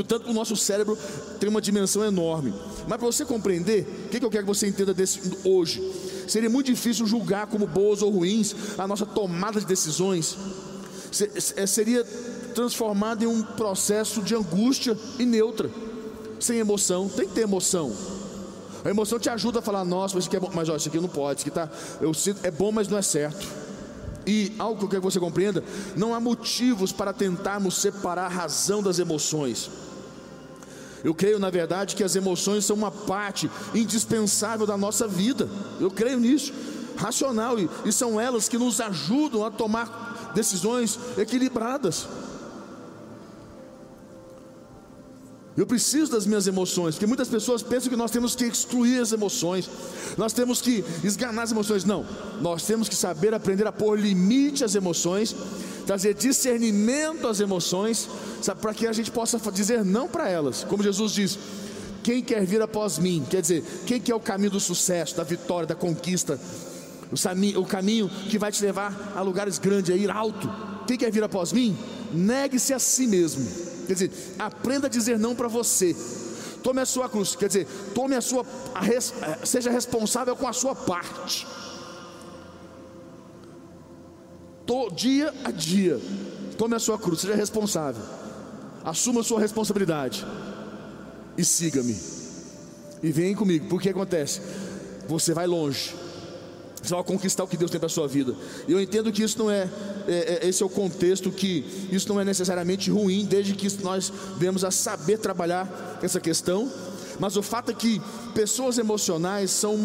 Tanto 0.08 0.29
o 0.29 0.34
nosso 0.34 0.56
cérebro 0.56 0.98
tem 1.39 1.50
uma 1.50 1.62
dimensão 1.62 2.03
enorme. 2.03 2.53
Mas 2.88 2.98
para 2.98 3.08
você 3.08 3.24
compreender, 3.24 4.06
o 4.06 4.10
que, 4.10 4.20
que 4.20 4.25
eu 4.25 4.29
quero 4.29 4.44
que 4.44 4.53
você 4.53 4.67
entenda 4.67 4.94
desse, 4.94 5.20
hoje? 5.46 5.82
Seria 6.27 6.50
muito 6.50 6.67
difícil 6.67 7.06
julgar 7.06 7.48
como 7.48 7.65
boas 7.65 8.01
ou 8.01 8.12
ruins 8.12 8.53
a 8.77 8.86
nossa 8.86 9.06
tomada 9.06 9.60
de 9.60 9.65
decisões 9.65 10.38
é, 11.56 11.65
seria 11.65 12.03
transformado 12.53 13.24
em 13.24 13.27
um 13.27 13.41
processo 13.41 14.22
de 14.22 14.36
angústia 14.36 14.98
e 15.20 15.25
neutra, 15.25 15.70
sem 16.39 16.60
emoção. 16.60 17.08
Tem 17.08 17.27
que 17.27 17.34
ter 17.34 17.41
emoção. 17.41 17.96
A 18.88 18.89
emoção 18.89 19.20
te 19.20 19.29
ajuda 19.29 19.60
a 19.60 19.62
falar, 19.62 19.84
nossa, 19.84 20.17
isso 20.17 20.29
aqui 20.29 20.38
é 20.38 20.39
bom, 20.39 20.50
mas 20.53 20.70
olha, 20.70 20.77
isso 20.77 20.88
aqui 20.88 20.98
não 20.98 21.10
pode, 21.10 21.41
isso 21.41 21.50
aqui 21.50 21.53
tá, 21.53 21.70
eu 22.00 22.13
é 22.41 22.50
bom, 22.50 22.72
mas 22.72 22.88
não 22.88 22.98
é 22.98 23.01
certo. 23.01 23.46
E 24.25 24.53
algo 24.58 24.79
que 24.79 24.86
eu 24.86 24.89
quero 24.89 25.01
que 25.01 25.12
você 25.12 25.20
compreenda: 25.20 25.62
não 25.94 26.15
há 26.15 26.22
motivos 26.22 26.94
para 26.94 27.12
tentarmos 27.12 27.75
separar 27.75 28.27
a 28.27 28.29
razão 28.29 28.82
das 28.82 28.98
emoções. 28.98 29.70
Eu 31.03 31.13
creio, 31.13 31.38
na 31.38 31.50
verdade, 31.50 31.98
que 31.98 32.03
as 32.03 32.15
emoções 32.15 32.63
são 32.63 32.77
uma 32.77 32.89
parte 32.89 33.51
indispensável 33.75 34.65
da 34.65 34.77
nossa 34.77 35.06
vida. 35.06 35.50
Eu 35.82 35.91
creio 35.91 36.17
nisso, 36.17 36.53
racional, 36.96 37.60
e, 37.60 37.70
e 37.84 37.91
são 37.91 38.17
elas 38.17 38.48
que 38.48 38.58
nos 38.58 38.79
ajudam 38.79 39.44
a 39.44 39.51
tomar 39.51 40.32
decisões 40.34 40.98
equilibradas. 41.17 42.08
Eu 45.57 45.65
preciso 45.65 46.11
das 46.11 46.27
minhas 46.27 46.45
emoções, 46.45 46.93
porque 46.93 47.07
muitas 47.07 47.27
pessoas 47.27 47.63
pensam 47.63 47.89
que 47.89 47.95
nós 47.95 48.11
temos 48.11 48.35
que 48.35 48.45
excluir 48.45 49.01
as 49.01 49.11
emoções, 49.11 49.67
nós 50.15 50.31
temos 50.31 50.61
que 50.61 50.85
esganar 51.03 51.45
as 51.45 51.51
emoções. 51.51 51.83
Não, 51.83 52.05
nós 52.39 52.61
temos 52.61 52.87
que 52.87 52.95
saber 52.95 53.33
aprender 53.33 53.65
a 53.65 53.71
pôr 53.71 53.99
limite 53.99 54.63
às 54.63 54.75
emoções, 54.75 55.35
trazer 55.87 56.13
discernimento 56.13 57.27
às 57.27 57.39
emoções, 57.39 58.07
para 58.61 58.71
que 58.71 58.85
a 58.85 58.93
gente 58.93 59.09
possa 59.09 59.39
dizer 59.51 59.83
não 59.83 60.07
para 60.07 60.29
elas. 60.29 60.63
Como 60.63 60.83
Jesus 60.83 61.13
diz: 61.13 61.39
quem 62.03 62.21
quer 62.21 62.45
vir 62.45 62.61
após 62.61 62.99
mim, 62.99 63.25
quer 63.27 63.41
dizer, 63.41 63.63
quem 63.87 63.99
quer 63.99 64.13
o 64.13 64.19
caminho 64.19 64.51
do 64.51 64.59
sucesso, 64.59 65.17
da 65.17 65.23
vitória, 65.23 65.65
da 65.65 65.73
conquista, 65.73 66.39
o 67.55 67.65
caminho 67.65 68.09
que 68.29 68.37
vai 68.37 68.51
te 68.51 68.61
levar 68.63 69.13
a 69.15 69.21
lugares 69.23 69.57
grandes, 69.57 69.89
a 69.89 69.97
ir 69.97 70.11
alto. 70.11 70.47
Quem 70.85 70.97
quer 70.99 71.11
vir 71.11 71.23
após 71.23 71.51
mim? 71.51 71.75
Negue-se 72.13 72.75
a 72.75 72.79
si 72.79 73.07
mesmo. 73.07 73.76
Quer 73.88 73.94
dizer, 73.94 74.12
aprenda 74.38 74.88
a 74.88 74.89
dizer 74.89 75.17
não 75.17 75.34
para 75.34 75.48
você. 75.48 75.96
Tome 76.62 76.82
a 76.82 76.86
sua 76.86 77.08
cruz, 77.08 77.36
quer 77.36 77.48
dizer, 77.48 77.65
tome 77.96 78.15
a 78.15 78.22
sua, 78.22 78.46
a 78.75 78.82
res, 78.82 79.13
eh, 79.22 79.46
seja 79.46 79.72
responsável 79.72 80.36
com 80.36 80.48
a 80.48 80.53
sua 80.53 80.75
parte. 80.75 81.48
Tô, 84.65 84.89
dia 84.89 85.34
a 85.46 85.51
dia, 85.51 85.98
tome 86.58 86.75
a 86.75 86.79
sua 86.79 86.98
cruz, 86.98 87.22
seja 87.22 87.36
responsável. 87.36 88.03
Assuma 88.84 89.22
a 89.22 89.24
sua 89.24 89.39
responsabilidade 89.39 90.25
e 91.38 91.46
siga-me. 91.46 91.98
E 93.01 93.12
vem 93.12 93.34
comigo, 93.34 93.67
porque 93.70 93.89
acontece? 93.89 94.41
Você 95.08 95.34
vai 95.34 95.48
longe 95.48 96.06
você 96.81 96.93
vai 96.93 97.03
conquistar 97.03 97.43
o 97.43 97.48
que 97.48 97.57
Deus 97.57 97.72
tem 97.72 97.79
para 97.79 97.89
sua 97.89 98.07
vida. 98.07 98.34
E 98.67 98.72
eu 98.72 98.81
entendo 98.81 99.12
que 99.12 99.24
isso 99.24 99.38
não 99.39 99.50
é, 99.50 99.67
é, 100.07 100.39
é, 100.43 100.48
esse 100.48 100.62
é 100.62 100.65
o 100.65 100.69
contexto 100.69 101.31
que 101.31 101.65
isso 101.91 102.07
não 102.10 102.19
é 102.19 102.25
necessariamente 102.25 102.89
ruim, 102.89 103.25
desde 103.25 103.53
que 103.53 103.67
nós 103.84 104.12
vemos 104.38 104.63
a 104.63 104.72
saber 104.72 105.17
trabalhar 105.17 106.00
essa 106.01 106.19
questão. 106.19 106.72
Mas 107.19 107.36
o 107.36 107.41
fato 107.41 107.72
é 107.72 107.74
que 107.74 108.01
pessoas 108.34 108.77
emocionais 108.77 109.50
são, 109.50 109.75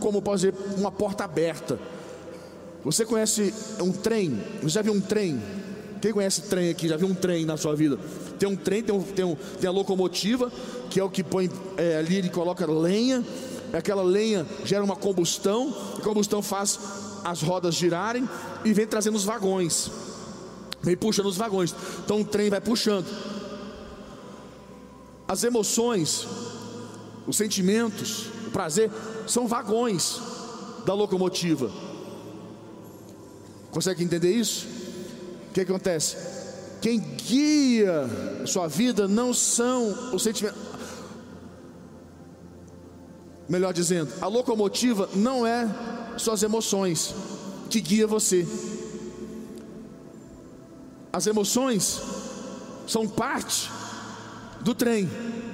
como 0.00 0.20
posso 0.20 0.46
dizer, 0.46 0.54
uma 0.76 0.90
porta 0.90 1.24
aberta. 1.24 1.78
Você 2.84 3.06
conhece 3.06 3.54
um 3.80 3.92
trem? 3.92 4.42
Você 4.62 4.70
já 4.70 4.82
viu 4.82 4.92
um 4.92 5.00
trem? 5.00 5.40
Quem 6.00 6.12
conhece 6.12 6.42
trem 6.42 6.68
aqui? 6.68 6.88
Já 6.88 6.96
viu 6.96 7.06
um 7.06 7.14
trem 7.14 7.46
na 7.46 7.56
sua 7.56 7.76
vida? 7.76 7.96
Tem 8.36 8.48
um 8.48 8.56
trem, 8.56 8.82
tem, 8.82 8.92
um, 8.92 9.02
tem, 9.02 9.24
um, 9.24 9.36
tem 9.60 9.68
a 9.68 9.72
locomotiva, 9.72 10.50
que 10.90 10.98
é 10.98 11.04
o 11.04 11.08
que 11.08 11.22
põe 11.22 11.48
é, 11.76 11.98
ali, 11.98 12.16
ele 12.16 12.28
coloca 12.28 12.66
lenha 12.66 13.24
aquela 13.78 14.02
lenha 14.02 14.46
gera 14.64 14.84
uma 14.84 14.96
combustão, 14.96 15.74
a 15.98 16.00
combustão 16.02 16.42
faz 16.42 16.78
as 17.24 17.42
rodas 17.42 17.74
girarem 17.74 18.28
e 18.64 18.72
vem 18.72 18.86
trazendo 18.86 19.16
os 19.16 19.24
vagões, 19.24 19.90
vem 20.82 20.96
puxando 20.96 21.26
os 21.26 21.36
vagões. 21.36 21.74
Então 22.04 22.20
o 22.20 22.24
trem 22.24 22.50
vai 22.50 22.60
puxando. 22.60 23.06
As 25.26 25.44
emoções, 25.44 26.26
os 27.26 27.36
sentimentos, 27.36 28.26
o 28.46 28.50
prazer 28.50 28.90
são 29.26 29.46
vagões 29.46 30.20
da 30.84 30.92
locomotiva. 30.92 31.70
Consegue 33.70 34.04
entender 34.04 34.30
isso? 34.30 34.66
O 35.48 35.52
que 35.54 35.62
acontece? 35.62 36.16
Quem 36.82 36.98
guia 36.98 38.10
sua 38.44 38.66
vida 38.66 39.06
não 39.06 39.32
são 39.32 40.12
os 40.12 40.22
sentimentos. 40.22 40.60
Melhor 43.52 43.74
dizendo, 43.74 44.10
a 44.18 44.26
locomotiva 44.28 45.10
não 45.14 45.46
é 45.46 45.68
suas 46.16 46.42
emoções 46.42 47.14
que 47.68 47.82
guia 47.82 48.06
você. 48.06 48.48
As 51.12 51.26
emoções 51.26 52.00
são 52.86 53.06
parte 53.06 53.70
do 54.62 54.74
trem 54.74 55.06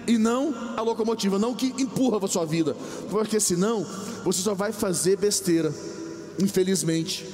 e 0.06 0.16
não 0.16 0.54
a 0.76 0.80
locomotiva, 0.80 1.40
não 1.40 1.52
que 1.52 1.74
empurra 1.76 2.24
a 2.24 2.28
sua 2.28 2.44
vida, 2.44 2.76
porque 3.10 3.40
senão 3.40 3.84
você 4.24 4.42
só 4.42 4.54
vai 4.54 4.70
fazer 4.70 5.18
besteira, 5.18 5.74
infelizmente. 6.40 7.26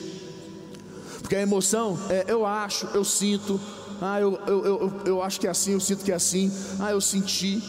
Porque 1.20 1.36
a 1.36 1.42
emoção 1.42 1.98
é 2.08 2.24
eu 2.26 2.46
acho, 2.46 2.86
eu 2.94 3.04
sinto, 3.04 3.60
ah, 4.00 4.18
eu, 4.18 4.40
eu, 4.46 4.64
eu, 4.64 4.92
eu 5.04 5.22
acho 5.22 5.38
que 5.38 5.46
é 5.46 5.50
assim, 5.50 5.72
eu 5.72 5.80
sinto 5.80 6.02
que 6.02 6.10
é 6.10 6.14
assim, 6.14 6.50
ah, 6.80 6.90
eu 6.90 7.02
senti 7.02 7.62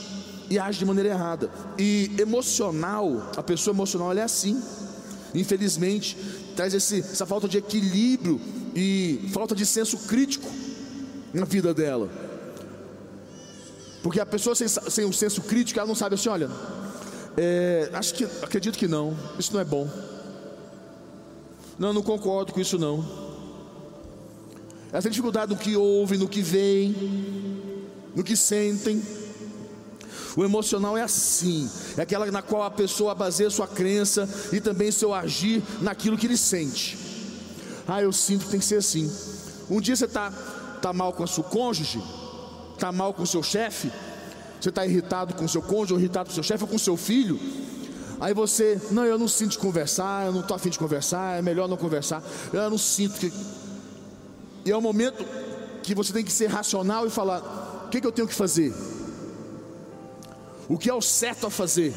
e 0.49 0.59
age 0.59 0.79
de 0.79 0.85
maneira 0.85 1.09
errada. 1.09 1.49
E 1.77 2.11
emocional, 2.17 3.31
a 3.35 3.43
pessoa 3.43 3.73
emocional 3.73 4.13
é 4.13 4.21
assim, 4.21 4.61
infelizmente, 5.33 6.17
traz 6.55 6.73
esse, 6.73 6.99
essa 6.99 7.25
falta 7.25 7.47
de 7.47 7.57
equilíbrio 7.57 8.39
e 8.75 9.29
falta 9.33 9.55
de 9.55 9.65
senso 9.65 9.97
crítico 9.99 10.49
na 11.33 11.45
vida 11.45 11.73
dela. 11.73 12.09
Porque 14.01 14.19
a 14.19 14.25
pessoa 14.25 14.55
sem, 14.55 14.67
sem 14.67 15.05
um 15.05 15.11
senso 15.11 15.41
crítico, 15.41 15.79
ela 15.79 15.87
não 15.87 15.95
sabe 15.95 16.15
assim, 16.15 16.29
olha, 16.29 16.49
é, 17.37 17.89
acho 17.93 18.13
que 18.13 18.23
acredito 18.41 18.77
que 18.77 18.87
não, 18.87 19.17
isso 19.37 19.53
não 19.53 19.59
é 19.59 19.65
bom. 19.65 19.89
Não, 21.77 21.91
não 21.91 22.01
concordo 22.01 22.53
com 22.53 22.59
isso 22.59 22.77
não. 22.77 23.25
Tem 25.01 25.11
dificuldade 25.11 25.51
no 25.51 25.57
que 25.59 25.75
ouve, 25.75 26.17
no 26.17 26.27
que 26.27 26.41
vem, 26.41 26.95
no 28.15 28.23
que 28.23 28.37
sentem. 28.37 29.01
O 30.35 30.43
emocional 30.43 30.97
é 30.97 31.01
assim, 31.01 31.69
é 31.97 32.01
aquela 32.01 32.29
na 32.29 32.41
qual 32.41 32.63
a 32.63 32.71
pessoa 32.71 33.15
baseia 33.15 33.49
sua 33.49 33.67
crença 33.67 34.27
e 34.51 34.59
também 34.59 34.91
seu 34.91 35.13
agir 35.13 35.63
naquilo 35.81 36.17
que 36.17 36.27
ele 36.27 36.37
sente. 36.37 36.97
Ah, 37.87 38.01
eu 38.01 38.11
sinto 38.11 38.45
que 38.45 38.51
tem 38.51 38.59
que 38.59 38.65
ser 38.65 38.77
assim. 38.77 39.09
Um 39.69 39.79
dia 39.79 39.95
você 39.95 40.05
está 40.05 40.31
tá 40.81 40.91
mal 40.91 41.13
com 41.13 41.23
a 41.23 41.27
sua 41.27 41.43
cônjuge, 41.43 42.03
está 42.73 42.91
mal 42.91 43.13
com 43.13 43.23
o 43.23 43.27
seu 43.27 43.41
chefe, 43.41 43.89
você 44.59 44.69
está 44.69 44.85
irritado 44.85 45.33
com 45.35 45.45
o 45.45 45.49
seu 45.49 45.61
cônjuge, 45.61 45.93
ou 45.93 45.99
irritado 45.99 46.25
com 46.25 46.31
o 46.31 46.35
seu 46.35 46.43
chefe, 46.43 46.63
ou 46.63 46.67
com 46.67 46.75
o 46.75 46.79
seu 46.79 46.97
filho. 46.97 47.39
Aí 48.19 48.33
você, 48.33 48.79
não, 48.91 49.05
eu 49.05 49.17
não 49.17 49.27
sinto 49.27 49.51
de 49.51 49.57
conversar, 49.57 50.25
eu 50.25 50.33
não 50.33 50.41
estou 50.41 50.55
afim 50.55 50.69
de 50.69 50.79
conversar, 50.79 51.37
é 51.37 51.41
melhor 51.41 51.67
não 51.67 51.77
conversar, 51.77 52.23
eu 52.51 52.69
não 52.69 52.77
sinto 52.77 53.19
que. 53.19 53.31
E 54.65 54.71
é 54.71 54.75
o 54.75 54.81
momento 54.81 55.23
que 55.83 55.93
você 55.95 56.11
tem 56.11 56.23
que 56.23 56.31
ser 56.31 56.47
racional 56.47 57.05
e 57.07 57.09
falar: 57.09 57.83
o 57.85 57.89
que, 57.89 58.01
que 58.01 58.07
eu 58.07 58.11
tenho 58.11 58.27
que 58.27 58.33
fazer? 58.33 58.73
O 60.67 60.77
que 60.77 60.89
é 60.89 60.93
o 60.93 61.01
certo 61.01 61.47
a 61.47 61.49
fazer? 61.49 61.93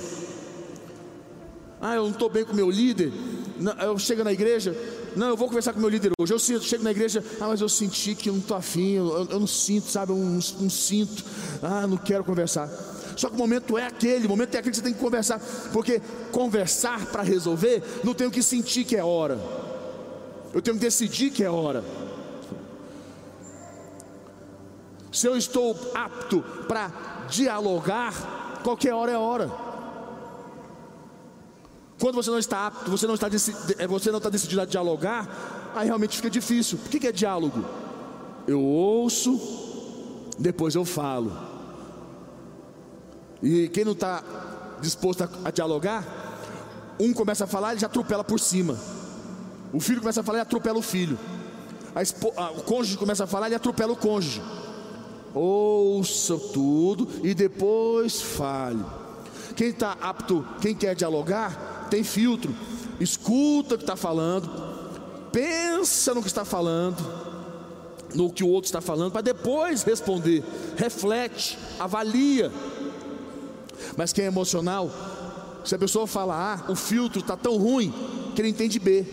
Ah, 1.80 1.94
eu 1.94 2.04
não 2.04 2.10
estou 2.10 2.28
bem 2.28 2.44
com 2.44 2.52
meu 2.52 2.70
líder. 2.70 3.12
Não, 3.58 3.72
eu 3.80 3.98
chego 3.98 4.22
na 4.22 4.32
igreja, 4.32 4.76
não, 5.16 5.28
eu 5.28 5.36
vou 5.36 5.48
conversar 5.48 5.72
com 5.72 5.80
meu 5.80 5.88
líder 5.88 6.12
hoje. 6.18 6.32
Eu 6.32 6.38
sinto, 6.38 6.62
chego 6.64 6.84
na 6.84 6.90
igreja, 6.90 7.24
ah, 7.40 7.48
mas 7.48 7.60
eu 7.60 7.68
senti 7.68 8.14
que 8.14 8.28
eu 8.28 8.32
não 8.32 8.40
estou 8.40 8.56
afim, 8.56 8.92
eu, 8.92 9.26
eu, 9.30 9.40
não 9.40 9.46
sinto, 9.46 9.90
sabe? 9.90 10.12
Eu 10.12 10.16
não, 10.16 10.38
não 10.60 10.70
sinto, 10.70 11.24
ah, 11.62 11.86
não 11.86 11.96
quero 11.96 12.22
conversar. 12.24 12.68
Só 13.16 13.28
que 13.28 13.34
o 13.34 13.38
momento 13.38 13.76
é 13.76 13.86
aquele, 13.86 14.26
o 14.26 14.28
momento 14.28 14.54
é 14.54 14.58
aquele 14.58 14.70
que 14.70 14.76
você 14.76 14.82
tem 14.82 14.94
que 14.94 15.00
conversar, 15.00 15.40
porque 15.72 16.00
conversar 16.30 17.06
para 17.06 17.22
resolver, 17.22 17.82
não 18.04 18.14
tenho 18.14 18.30
que 18.30 18.42
sentir 18.42 18.84
que 18.84 18.96
é 18.96 19.02
hora, 19.02 19.40
eu 20.54 20.62
tenho 20.62 20.76
que 20.76 20.82
decidir 20.82 21.30
que 21.30 21.42
é 21.42 21.50
hora. 21.50 21.84
Se 25.10 25.26
eu 25.26 25.36
estou 25.36 25.76
apto 25.94 26.44
para 26.68 27.26
dialogar, 27.28 28.37
qualquer 28.68 28.92
hora 28.92 29.12
é 29.12 29.16
hora. 29.16 29.50
Quando 31.98 32.16
você 32.16 32.30
não 32.30 32.38
está 32.38 32.66
apto, 32.66 32.90
você 32.90 33.06
não 33.06 33.14
está, 33.14 33.28
é, 33.78 33.86
você 33.86 34.10
não 34.10 34.18
está 34.18 34.28
decidido 34.28 34.60
a 34.60 34.66
dialogar, 34.66 35.26
aí 35.74 35.86
realmente 35.86 36.16
fica 36.16 36.28
difícil. 36.28 36.78
O 36.84 36.88
que 36.88 37.06
é 37.06 37.10
diálogo? 37.10 37.64
Eu 38.46 38.62
ouço, 38.62 39.40
depois 40.38 40.74
eu 40.74 40.84
falo. 40.84 41.32
E 43.42 43.68
quem 43.68 43.84
não 43.84 43.92
está 43.92 44.22
disposto 44.82 45.22
a, 45.24 45.28
a 45.46 45.50
dialogar, 45.50 46.04
um 47.00 47.14
começa 47.14 47.44
a 47.44 47.46
falar, 47.46 47.70
ele 47.70 47.80
já 47.80 47.86
atropela 47.86 48.22
por 48.22 48.38
cima. 48.38 48.78
O 49.72 49.80
filho 49.80 50.00
começa 50.00 50.20
a 50.20 50.22
falar, 50.22 50.38
ele 50.38 50.42
atropela 50.42 50.78
o 50.78 50.82
filho. 50.82 51.18
A, 51.94 52.50
o 52.50 52.62
cônjuge 52.64 52.98
começa 52.98 53.24
a 53.24 53.26
falar, 53.26 53.46
ele 53.46 53.56
atropela 53.56 53.92
o 53.92 53.96
cônjuge. 53.96 54.42
Ouça 55.34 56.36
tudo 56.52 57.08
e 57.22 57.34
depois 57.34 58.20
fale. 58.20 58.84
Quem 59.54 59.68
está 59.68 59.96
apto, 60.00 60.46
quem 60.60 60.74
quer 60.74 60.94
dialogar, 60.94 61.88
tem 61.90 62.02
filtro. 62.04 62.54
Escuta 63.00 63.74
o 63.74 63.78
que 63.78 63.84
está 63.84 63.96
falando, 63.96 64.48
pensa 65.32 66.14
no 66.14 66.20
que 66.20 66.28
está 66.28 66.44
falando, 66.44 66.96
no 68.14 68.32
que 68.32 68.42
o 68.42 68.48
outro 68.48 68.68
está 68.68 68.80
falando, 68.80 69.12
para 69.12 69.22
depois 69.22 69.82
responder. 69.82 70.42
Reflete, 70.76 71.58
avalia. 71.78 72.50
Mas 73.96 74.12
quem 74.12 74.24
é 74.24 74.28
emocional, 74.28 74.90
se 75.64 75.74
a 75.74 75.78
pessoa 75.78 76.06
fala 76.06 76.54
A, 76.54 76.72
o 76.72 76.76
filtro 76.76 77.20
está 77.20 77.36
tão 77.36 77.56
ruim 77.56 77.92
que 78.34 78.40
ele 78.40 78.48
entende 78.48 78.78
B. 78.78 79.04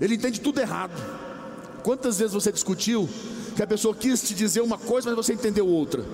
Ele 0.00 0.14
entende 0.14 0.40
tudo 0.40 0.60
errado. 0.60 1.29
Quantas 1.82 2.18
vezes 2.18 2.34
você 2.34 2.52
discutiu 2.52 3.08
que 3.56 3.62
a 3.62 3.66
pessoa 3.66 3.94
quis 3.94 4.22
te 4.22 4.34
dizer 4.34 4.60
uma 4.60 4.78
coisa, 4.78 5.08
mas 5.08 5.16
você 5.16 5.32
entendeu 5.32 5.66
outra? 5.66 6.04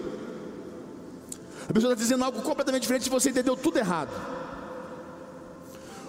A 1.68 1.72
pessoa 1.72 1.92
está 1.92 2.02
dizendo 2.02 2.24
algo 2.24 2.42
completamente 2.42 2.82
diferente 2.82 3.06
e 3.06 3.10
você 3.10 3.30
entendeu 3.30 3.56
tudo 3.56 3.78
errado. 3.78 4.10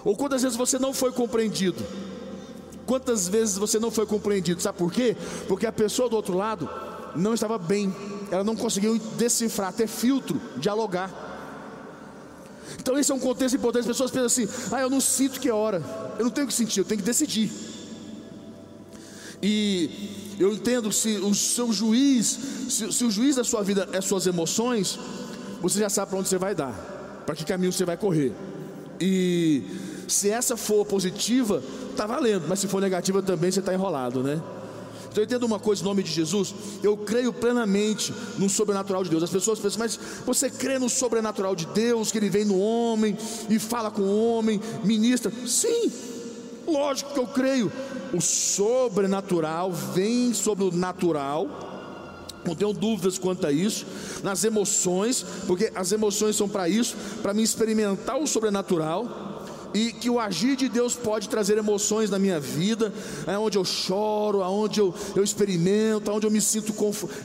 Ou 0.04 0.16
quantas 0.16 0.42
vezes 0.42 0.56
você 0.56 0.78
não 0.78 0.92
foi 0.92 1.12
compreendido? 1.12 1.84
Quantas 2.86 3.28
vezes 3.28 3.58
você 3.58 3.78
não 3.78 3.90
foi 3.90 4.06
compreendido? 4.06 4.62
Sabe 4.62 4.78
por 4.78 4.92
quê? 4.92 5.16
Porque 5.46 5.66
a 5.66 5.72
pessoa 5.72 6.08
do 6.08 6.16
outro 6.16 6.36
lado 6.36 6.68
não 7.14 7.34
estava 7.34 7.58
bem, 7.58 7.94
ela 8.30 8.44
não 8.44 8.56
conseguiu 8.56 8.98
decifrar, 9.18 9.72
ter 9.72 9.88
filtro, 9.88 10.40
dialogar. 10.56 11.10
Então 12.80 12.96
esse 12.98 13.10
é 13.10 13.14
um 13.14 13.18
contexto 13.18 13.56
importante. 13.56 13.82
As 13.82 13.88
pessoas 13.88 14.10
pensam 14.10 14.26
assim: 14.26 14.48
ah, 14.72 14.80
eu 14.80 14.88
não 14.88 15.00
sinto 15.00 15.40
que 15.40 15.48
é 15.48 15.52
hora, 15.52 15.82
eu 16.18 16.24
não 16.24 16.30
tenho 16.30 16.46
que 16.46 16.54
sentir, 16.54 16.80
eu 16.80 16.84
tenho 16.84 17.00
que 17.00 17.06
decidir. 17.06 17.50
E 19.42 20.36
eu 20.38 20.52
entendo 20.52 20.92
se 20.92 21.16
o 21.18 21.34
seu 21.34 21.72
juiz, 21.72 22.38
se, 22.68 22.92
se 22.92 23.04
o 23.04 23.10
juiz 23.10 23.36
da 23.36 23.44
sua 23.44 23.62
vida 23.62 23.88
é 23.92 24.00
suas 24.00 24.26
emoções, 24.26 24.98
você 25.60 25.78
já 25.80 25.88
sabe 25.88 26.10
para 26.10 26.18
onde 26.18 26.28
você 26.28 26.38
vai 26.38 26.54
dar, 26.54 26.72
para 27.26 27.34
que 27.34 27.44
caminho 27.44 27.72
você 27.72 27.84
vai 27.84 27.96
correr. 27.96 28.32
E 29.00 29.62
se 30.08 30.30
essa 30.30 30.56
for 30.56 30.84
positiva, 30.84 31.62
está 31.90 32.06
valendo, 32.06 32.46
mas 32.48 32.58
se 32.58 32.66
for 32.66 32.80
negativa 32.80 33.22
também 33.22 33.50
você 33.50 33.60
está 33.60 33.72
enrolado, 33.72 34.22
né? 34.22 34.40
Então 35.10 35.22
eu 35.22 35.24
entendo 35.24 35.44
uma 35.44 35.58
coisa 35.58 35.82
em 35.82 35.84
nome 35.84 36.02
de 36.02 36.10
Jesus, 36.10 36.54
eu 36.82 36.96
creio 36.96 37.32
plenamente 37.32 38.12
no 38.38 38.48
sobrenatural 38.48 39.02
de 39.02 39.10
Deus. 39.10 39.22
As 39.22 39.30
pessoas 39.30 39.58
pensam, 39.58 39.78
mas 39.78 39.98
você 40.24 40.50
crê 40.50 40.78
no 40.78 40.88
sobrenatural 40.88 41.56
de 41.56 41.66
Deus, 41.66 42.12
que 42.12 42.18
ele 42.18 42.28
vem 42.28 42.44
no 42.44 42.58
homem 42.58 43.16
e 43.48 43.58
fala 43.58 43.90
com 43.90 44.02
o 44.02 44.36
homem, 44.36 44.60
ministra? 44.84 45.32
Sim, 45.46 45.90
lógico 46.70 47.12
que 47.12 47.20
eu 47.20 47.26
creio. 47.26 47.72
O 48.12 48.20
sobrenatural 48.20 49.72
vem 49.72 50.32
sobre 50.32 50.64
o 50.64 50.72
natural 50.72 51.68
não 52.44 52.54
tenho 52.54 52.72
dúvidas 52.72 53.18
quanto 53.18 53.46
a 53.46 53.52
isso, 53.52 53.84
nas 54.22 54.42
emoções, 54.42 55.24
porque 55.46 55.70
as 55.74 55.92
emoções 55.92 56.34
são 56.34 56.48
para 56.48 56.68
isso, 56.68 56.96
para 57.20 57.34
me 57.34 57.42
experimentar 57.42 58.16
o 58.16 58.26
sobrenatural 58.26 59.27
e 59.74 59.92
que 59.92 60.08
o 60.08 60.18
agir 60.18 60.56
de 60.56 60.68
Deus 60.68 60.94
pode 60.94 61.28
trazer 61.28 61.58
emoções 61.58 62.10
na 62.10 62.18
minha 62.18 62.40
vida, 62.40 62.92
é 63.26 63.38
onde 63.38 63.58
eu 63.58 63.64
choro, 63.64 64.42
aonde 64.42 64.80
eu, 64.80 64.94
eu 65.14 65.22
experimento, 65.22 66.10
aonde 66.10 66.26
eu 66.26 66.30
me 66.30 66.40
sinto 66.40 66.74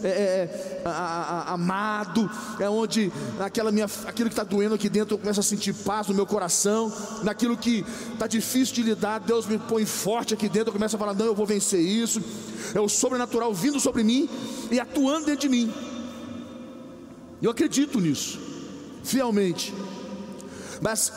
é, 0.04 0.08
é, 0.08 0.12
é, 0.12 0.82
a, 0.86 0.90
a, 0.90 1.54
amado, 1.54 2.30
é 2.60 2.70
onde 2.70 3.12
aquela 3.40 3.72
minha, 3.72 3.88
aquilo 4.06 4.30
que 4.30 4.34
está 4.34 4.44
doendo 4.44 4.76
aqui 4.76 4.90
dentro 4.90 5.16
eu 5.16 5.20
começo 5.20 5.40
a 5.40 5.44
sentir 5.44 5.74
paz 5.74 6.08
no 6.08 6.14
meu 6.14 6.26
coração, 6.26 6.92
naquilo 7.24 7.56
que 7.56 7.86
está 8.14 8.28
difícil 8.28 8.76
de 8.76 8.84
lidar, 8.84 9.20
Deus 9.20 9.46
me 9.46 9.58
põe 9.58 9.86
forte 9.86 10.34
aqui 10.34 10.50
dentro, 10.50 10.70
eu 10.70 10.74
começo 10.74 10.96
a 10.96 11.00
falar, 11.00 11.14
não, 11.14 11.28
eu 11.28 11.36
vou 11.36 11.46
vencer 11.46 11.80
isso, 11.80 12.22
é 12.74 12.80
o 12.80 12.90
sobrenatural 12.90 13.54
vindo 13.54 13.80
sobre 13.80 14.04
mim 14.04 14.30
e 14.72 14.80
atuando 14.80 15.26
dentro 15.26 15.42
de 15.42 15.50
mim. 15.50 15.74
Eu 17.42 17.52
acredito 17.52 18.00
nisso, 18.00 18.40
fielmente. 19.04 19.74
Mas 20.82 21.12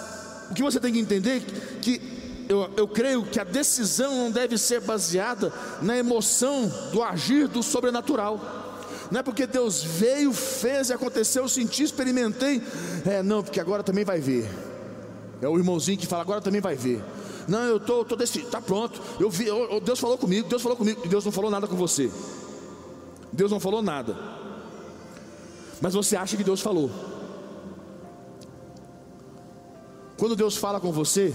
o 0.51 0.55
que 0.55 0.63
você 0.63 0.81
tem 0.81 0.93
que 0.93 0.99
entender 0.99 1.37
é 1.37 1.81
que 1.81 2.17
eu, 2.49 2.71
eu 2.77 2.87
creio 2.87 3.25
que 3.25 3.41
a 3.41 3.45
decisão 3.45 4.15
não 4.17 4.31
deve 4.31 4.57
ser 4.57 4.81
baseada 4.81 5.53
na 5.83 5.97
emoção 5.97 6.71
do 6.93 7.03
agir 7.03 7.49
do 7.49 7.63
sobrenatural. 7.63 8.65
Não 9.11 9.21
é 9.21 9.23
porque 9.23 9.47
Deus 9.47 9.83
veio, 9.83 10.33
fez 10.33 10.91
e 10.91 10.93
aconteceu, 10.93 11.45
eu 11.45 11.49
senti, 11.49 11.83
experimentei. 11.83 12.63
É, 13.05 13.23
não, 13.23 13.43
porque 13.43 13.61
agora 13.61 13.83
também 13.83 14.05
vai 14.05 14.21
ver. 14.21 14.49
É 15.41 15.49
o 15.49 15.57
irmãozinho 15.57 15.99
que 15.99 16.07
fala, 16.07 16.23
agora 16.23 16.41
também 16.41 16.61
vai 16.61 16.77
ver. 16.77 17.03
Não, 17.47 17.63
eu 17.65 17.79
tô, 17.79 18.05
tô 18.05 18.17
desse, 18.17 18.41
tá 18.43 18.61
pronto. 18.61 19.01
Eu 19.21 19.31
vi, 19.31 19.47
eu, 19.47 19.81
Deus 19.81 19.99
falou 19.99 20.19
comigo, 20.19 20.49
Deus 20.49 20.63
falou 20.63 20.77
comigo, 20.77 21.07
Deus 21.07 21.25
não 21.25 21.33
falou 21.33 21.51
nada 21.51 21.67
com 21.67 21.77
você. 21.77 22.11
Deus 23.33 23.51
não 23.51 23.61
falou 23.61 23.83
nada. 23.83 24.17
Mas 25.81 25.95
você 25.95 26.17
acha 26.17 26.37
que 26.37 26.45
Deus 26.45 26.61
falou. 26.61 26.91
Quando 30.19 30.35
Deus 30.35 30.57
fala 30.57 30.81
com 30.81 30.91
você, 30.93 31.35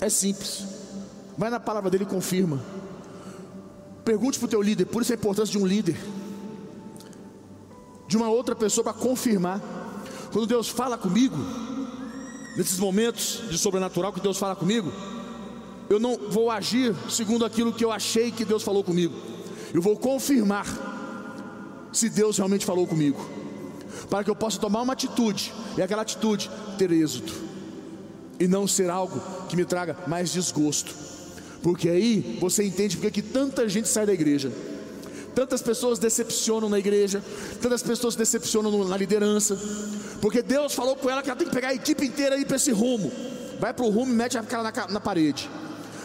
é 0.00 0.08
simples. 0.08 0.64
Vai 1.36 1.50
na 1.50 1.60
palavra 1.60 1.90
dele 1.90 2.04
e 2.04 2.06
confirma. 2.06 2.60
Pergunte 4.04 4.38
para 4.38 4.46
o 4.46 4.48
teu 4.48 4.62
líder, 4.62 4.86
por 4.86 5.02
isso 5.02 5.12
a 5.12 5.16
importância 5.16 5.52
de 5.52 5.58
um 5.58 5.66
líder, 5.66 5.98
de 8.06 8.16
uma 8.16 8.28
outra 8.28 8.56
pessoa 8.56 8.84
para 8.84 8.92
confirmar. 8.92 9.60
Quando 10.32 10.46
Deus 10.46 10.68
fala 10.68 10.96
comigo, 10.98 11.36
nesses 12.56 12.78
momentos 12.78 13.42
de 13.50 13.58
sobrenatural 13.58 14.12
que 14.12 14.20
Deus 14.20 14.38
fala 14.38 14.56
comigo, 14.56 14.92
eu 15.88 15.98
não 15.98 16.16
vou 16.30 16.50
agir 16.50 16.94
segundo 17.08 17.44
aquilo 17.44 17.72
que 17.72 17.84
eu 17.84 17.92
achei 17.92 18.30
que 18.30 18.44
Deus 18.44 18.62
falou 18.62 18.84
comigo, 18.84 19.14
eu 19.72 19.80
vou 19.80 19.96
confirmar 19.96 20.66
se 21.92 22.08
Deus 22.08 22.36
realmente 22.36 22.66
falou 22.66 22.86
comigo, 22.86 23.18
para 24.10 24.24
que 24.24 24.30
eu 24.30 24.36
possa 24.36 24.58
tomar 24.58 24.82
uma 24.82 24.92
atitude 24.92 25.52
e 25.76 25.82
aquela 25.82 26.02
atitude 26.02 26.50
ter 26.76 26.90
êxito, 26.90 27.32
e 28.38 28.46
não 28.46 28.66
ser 28.66 28.90
algo 28.90 29.20
que 29.48 29.56
me 29.56 29.64
traga 29.64 29.96
mais 30.06 30.32
desgosto, 30.32 30.94
porque 31.62 31.88
aí 31.88 32.38
você 32.40 32.64
entende 32.64 32.96
porque 32.96 33.10
que 33.10 33.22
tanta 33.22 33.68
gente 33.68 33.88
sai 33.88 34.06
da 34.06 34.12
igreja. 34.12 34.52
Tantas 35.34 35.62
pessoas 35.62 36.00
decepcionam 36.00 36.68
na 36.68 36.80
igreja, 36.80 37.22
tantas 37.62 37.80
pessoas 37.80 38.16
decepcionam 38.16 38.84
na 38.84 38.96
liderança, 38.96 39.56
porque 40.20 40.42
Deus 40.42 40.74
falou 40.74 40.96
com 40.96 41.08
ela 41.08 41.22
que 41.22 41.30
ela 41.30 41.38
tem 41.38 41.46
que 41.46 41.54
pegar 41.54 41.68
a 41.68 41.74
equipe 41.74 42.04
inteira 42.04 42.36
e 42.36 42.40
ir 42.40 42.44
para 42.44 42.56
esse 42.56 42.72
rumo. 42.72 43.12
Vai 43.60 43.72
para 43.72 43.84
o 43.84 43.88
rumo 43.88 44.12
e 44.12 44.16
mete 44.16 44.36
a 44.36 44.42
cara 44.42 44.64
na, 44.64 44.88
na 44.88 45.00
parede. 45.00 45.48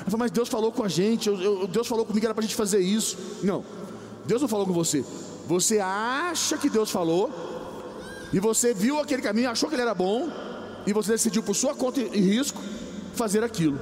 Ela 0.02 0.06
falou, 0.06 0.20
mas 0.20 0.32
Deus 0.32 0.50
falou 0.50 0.72
com 0.72 0.84
a 0.84 0.88
gente, 0.88 1.30
eu, 1.30 1.42
eu, 1.42 1.68
Deus 1.68 1.88
falou 1.88 2.06
comigo, 2.06 2.26
era 2.26 2.34
para 2.36 2.44
a 2.44 2.46
gente 2.46 2.56
fazer 2.56 2.80
isso. 2.80 3.18
Não, 3.42 3.64
Deus 4.26 4.42
não 4.42 4.48
falou 4.48 4.68
com 4.68 4.74
você. 4.74 5.04
Você 5.48 5.80
acha 5.80 6.58
que 6.58 6.70
Deus 6.70 6.92
falou, 6.92 7.32
e 8.32 8.40
você 8.40 8.74
viu 8.74 9.00
aquele 9.00 9.22
caminho, 9.22 9.50
achou 9.50 9.68
que 9.68 9.76
ele 9.76 9.82
era 9.82 9.96
bom, 9.96 10.30
e 10.86 10.94
você 10.94 11.12
decidiu 11.12 11.44
por 11.44 11.56
sua 11.56 11.74
conta 11.76 12.00
e 12.00 12.20
risco 12.20 12.62
fazer 13.14 13.44
aquilo. 13.44 13.80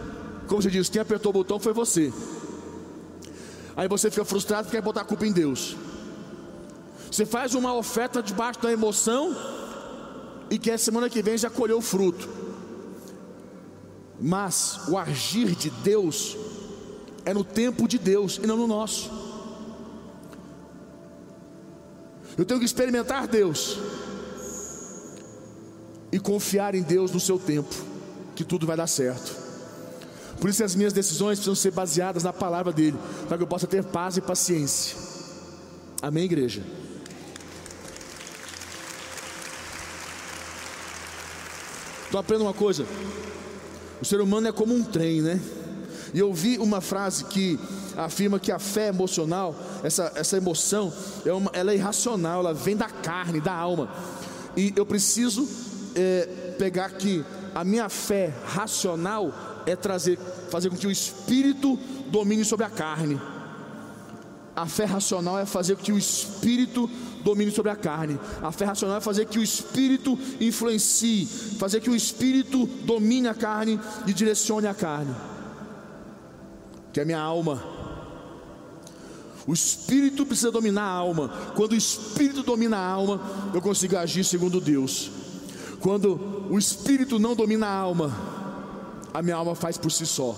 Como 0.47 0.61
você 0.61 0.69
diz, 0.69 0.89
quem 0.89 1.01
apertou 1.01 1.29
o 1.29 1.33
botão 1.33 1.59
foi 1.59 1.73
você. 1.73 2.11
Aí 3.75 3.87
você 3.87 4.11
fica 4.11 4.25
frustrado 4.25 4.67
e 4.67 4.71
quer 4.71 4.81
botar 4.81 5.01
a 5.01 5.05
culpa 5.05 5.25
em 5.25 5.31
Deus. 5.31 5.75
Você 7.09 7.25
faz 7.25 7.55
uma 7.55 7.73
oferta 7.73 8.21
debaixo 8.21 8.61
da 8.61 8.71
emoção 8.71 9.35
e 10.49 10.57
quer 10.57 10.77
semana 10.77 11.09
que 11.09 11.21
vem 11.21 11.37
já 11.37 11.49
colheu 11.49 11.77
o 11.77 11.81
fruto. 11.81 12.27
Mas 14.19 14.81
o 14.87 14.97
agir 14.97 15.55
de 15.55 15.69
Deus 15.69 16.37
é 17.25 17.33
no 17.33 17.43
tempo 17.43 17.87
de 17.87 17.97
Deus 17.97 18.39
e 18.41 18.45
não 18.45 18.57
no 18.57 18.67
nosso. 18.67 19.11
Eu 22.37 22.45
tenho 22.45 22.59
que 22.59 22.65
experimentar 22.65 23.27
Deus 23.27 23.77
e 26.11 26.19
confiar 26.19 26.75
em 26.75 26.81
Deus 26.81 27.11
no 27.11 27.19
seu 27.19 27.39
tempo, 27.39 27.73
que 28.35 28.43
tudo 28.43 28.65
vai 28.65 28.75
dar 28.75 28.87
certo. 28.87 29.39
Por 30.39 30.49
isso 30.49 30.63
as 30.63 30.75
minhas 30.75 30.91
decisões 30.91 31.37
precisam 31.37 31.55
ser 31.55 31.71
baseadas 31.71 32.23
na 32.23 32.33
palavra 32.33 32.73
dele, 32.73 32.97
para 33.27 33.37
que 33.37 33.43
eu 33.43 33.47
possa 33.47 33.67
ter 33.67 33.83
paz 33.83 34.17
e 34.17 34.21
paciência. 34.21 34.97
Amém, 36.01 36.25
igreja? 36.25 36.63
Então 42.07 42.19
aprenda 42.19 42.43
uma 42.43 42.53
coisa: 42.53 42.85
o 44.01 44.05
ser 44.05 44.19
humano 44.19 44.47
é 44.47 44.51
como 44.51 44.73
um 44.73 44.83
trem, 44.83 45.21
né? 45.21 45.39
E 46.13 46.19
eu 46.19 46.33
vi 46.33 46.57
uma 46.57 46.81
frase 46.81 47.23
que 47.25 47.57
afirma 47.95 48.39
que 48.39 48.51
a 48.51 48.59
fé 48.59 48.87
emocional, 48.87 49.55
essa, 49.83 50.11
essa 50.15 50.35
emoção, 50.37 50.91
é 51.25 51.31
uma, 51.31 51.51
ela 51.53 51.71
é 51.71 51.75
irracional, 51.75 52.39
ela 52.39 52.53
vem 52.53 52.75
da 52.75 52.89
carne, 52.89 53.39
da 53.39 53.53
alma. 53.53 53.89
E 54.57 54.73
eu 54.75 54.85
preciso 54.85 55.47
é, 55.95 56.55
pegar 56.57 56.89
que 56.91 57.23
a 57.53 57.63
minha 57.63 57.89
fé 57.89 58.33
racional 58.45 59.33
é 59.65 59.75
trazer, 59.75 60.17
fazer 60.49 60.69
com 60.69 60.77
que 60.77 60.87
o 60.87 60.91
espírito 60.91 61.77
domine 62.07 62.45
sobre 62.45 62.65
a 62.65 62.69
carne. 62.69 63.19
A 64.55 64.65
fé 64.65 64.85
racional 64.85 65.39
é 65.39 65.45
fazer 65.45 65.75
com 65.75 65.83
que 65.83 65.91
o 65.91 65.97
espírito 65.97 66.89
domine 67.23 67.51
sobre 67.51 67.71
a 67.71 67.75
carne. 67.75 68.19
A 68.41 68.51
fé 68.51 68.65
racional 68.65 68.97
é 68.97 69.01
fazer 69.01 69.25
que 69.25 69.39
o 69.39 69.43
espírito 69.43 70.17
influencie, 70.39 71.25
fazer 71.25 71.79
que 71.79 71.89
o 71.89 71.95
espírito 71.95 72.65
domine 72.83 73.27
a 73.27 73.33
carne 73.33 73.79
e 74.05 74.13
direcione 74.13 74.67
a 74.67 74.73
carne. 74.73 75.15
Que 76.91 76.99
é 76.99 77.03
a 77.03 77.05
minha 77.05 77.19
alma. 77.19 77.63
O 79.47 79.53
espírito 79.53 80.25
precisa 80.25 80.51
dominar 80.51 80.83
a 80.83 80.91
alma. 80.91 81.29
Quando 81.55 81.71
o 81.71 81.75
espírito 81.75 82.43
domina 82.43 82.77
a 82.77 82.85
alma, 82.85 83.21
eu 83.53 83.61
consigo 83.61 83.97
agir 83.97 84.23
segundo 84.23 84.59
Deus. 84.59 85.20
Quando 85.81 86.47
o 86.49 86.57
espírito 86.57 87.17
não 87.17 87.35
domina 87.35 87.67
a 87.67 87.75
alma, 87.75 88.15
a 89.13 89.21
minha 89.21 89.35
alma 89.35 89.55
faz 89.55 89.77
por 89.77 89.91
si 89.91 90.05
só. 90.05 90.37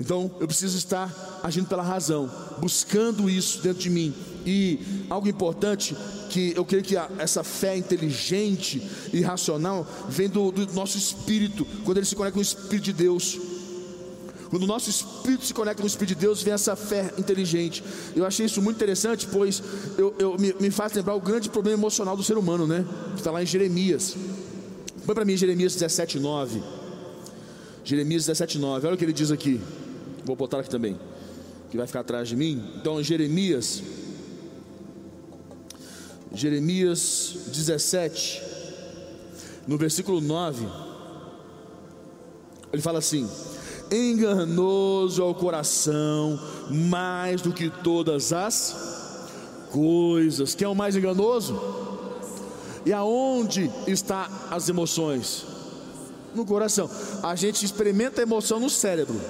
Então 0.00 0.30
eu 0.38 0.46
preciso 0.46 0.78
estar 0.78 1.40
agindo 1.42 1.66
pela 1.66 1.82
razão, 1.82 2.30
buscando 2.60 3.28
isso 3.28 3.60
dentro 3.62 3.82
de 3.82 3.90
mim. 3.90 4.14
E 4.46 5.06
algo 5.10 5.28
importante 5.28 5.96
que 6.30 6.52
eu 6.54 6.64
creio 6.64 6.84
que 6.84 6.96
a, 6.96 7.10
essa 7.18 7.42
fé 7.42 7.76
inteligente 7.76 8.80
e 9.12 9.20
racional 9.20 9.86
vem 10.08 10.28
do, 10.28 10.52
do 10.52 10.72
nosso 10.72 10.96
espírito, 10.96 11.66
quando 11.84 11.96
ele 11.96 12.06
se 12.06 12.14
conecta 12.14 12.34
com 12.34 12.38
o 12.38 12.42
Espírito 12.42 12.84
de 12.84 12.92
Deus. 12.92 13.38
Quando 14.50 14.62
o 14.62 14.66
nosso 14.66 14.88
espírito 14.88 15.44
se 15.44 15.52
conecta 15.52 15.82
com 15.82 15.84
o 15.84 15.86
Espírito 15.86 16.16
de 16.16 16.20
Deus, 16.20 16.42
vem 16.42 16.54
essa 16.54 16.74
fé 16.74 17.12
inteligente. 17.18 17.84
Eu 18.16 18.24
achei 18.24 18.46
isso 18.46 18.62
muito 18.62 18.76
interessante, 18.76 19.26
pois 19.30 19.62
eu, 19.98 20.14
eu 20.18 20.38
me, 20.38 20.54
me, 20.58 20.70
faz 20.70 20.92
lembrar 20.94 21.14
o 21.14 21.20
grande 21.20 21.50
problema 21.50 21.78
emocional 21.78 22.16
do 22.16 22.22
ser 22.22 22.38
humano, 22.38 22.66
né? 22.66 22.84
Que 23.12 23.20
está 23.20 23.30
lá 23.30 23.42
em 23.42 23.46
Jeremias. 23.46 24.16
Põe 25.04 25.14
para 25.14 25.24
mim 25.24 25.36
Jeremias 25.36 25.74
17, 25.74 26.18
9. 26.18 26.62
Jeremias 27.84 28.26
17, 28.26 28.58
9. 28.58 28.86
Olha 28.86 28.94
o 28.94 28.98
que 28.98 29.04
ele 29.04 29.12
diz 29.12 29.30
aqui. 29.30 29.60
Vou 30.24 30.34
botar 30.34 30.60
aqui 30.60 30.70
também, 30.70 30.98
que 31.70 31.76
vai 31.76 31.86
ficar 31.86 32.00
atrás 32.00 32.28
de 32.28 32.36
mim. 32.36 32.62
Então, 32.76 33.02
Jeremias, 33.02 33.82
Jeremias 36.32 37.36
17, 37.48 38.42
no 39.66 39.76
versículo 39.76 40.20
9, 40.20 40.66
ele 42.72 42.82
fala 42.82 42.98
assim: 42.98 43.28
enganoso 43.90 45.22
é 45.22 45.24
o 45.24 45.34
coração 45.34 46.38
mais 46.70 47.40
do 47.40 47.52
que 47.52 47.70
todas 47.70 48.32
as 48.32 49.28
coisas. 49.70 50.54
Quem 50.54 50.66
é 50.66 50.68
o 50.68 50.74
mais 50.74 50.96
enganoso? 50.96 51.60
E 52.84 52.92
aonde 52.92 53.70
está 53.86 54.28
as 54.50 54.68
emoções? 54.68 55.44
No 56.34 56.44
coração. 56.44 56.90
A 57.22 57.34
gente 57.34 57.64
experimenta 57.64 58.20
a 58.20 58.22
emoção 58.22 58.60
no 58.60 58.70
cérebro. 58.70 59.20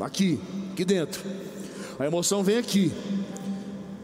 Aqui, 0.00 0.40
aqui 0.72 0.84
dentro. 0.84 1.22
A 1.98 2.06
emoção 2.06 2.42
vem 2.42 2.58
aqui. 2.58 2.92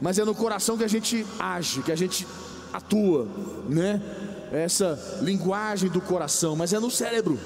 Mas 0.01 0.19
é 0.19 0.25
no 0.25 0.35
coração 0.35 0.77
que 0.77 0.85
a 0.85 0.89
gente 0.89 1.27
age, 1.39 1.83
que 1.83 1.93
a 1.93 1.97
gente 1.97 2.27
atua, 2.73 3.27
né? 3.69 4.01
Essa 4.53 5.19
linguagem 5.23 5.91
do 5.91 6.01
coração, 6.01 6.57
mas 6.57 6.73
é 6.73 6.79
no 6.79 6.91
cérebro. 6.91 7.39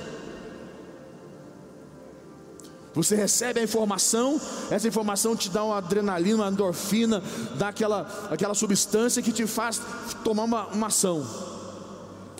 Você 2.94 3.16
recebe 3.16 3.60
a 3.60 3.62
informação, 3.62 4.38
essa 4.70 4.86
informação 4.86 5.34
te 5.34 5.48
dá 5.48 5.64
uma 5.64 5.78
adrenalina, 5.78 6.44
uma 6.44 6.50
endorfina, 6.50 7.22
dá 7.56 7.68
aquela, 7.68 8.28
aquela 8.30 8.54
substância 8.54 9.22
que 9.22 9.32
te 9.32 9.46
faz 9.46 9.80
tomar 10.22 10.44
uma, 10.44 10.66
uma 10.66 10.86
ação. 10.88 11.26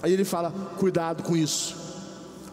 Aí 0.03 0.13
ele 0.13 0.25
fala: 0.25 0.53
cuidado 0.79 1.23
com 1.23 1.35
isso, 1.35 1.75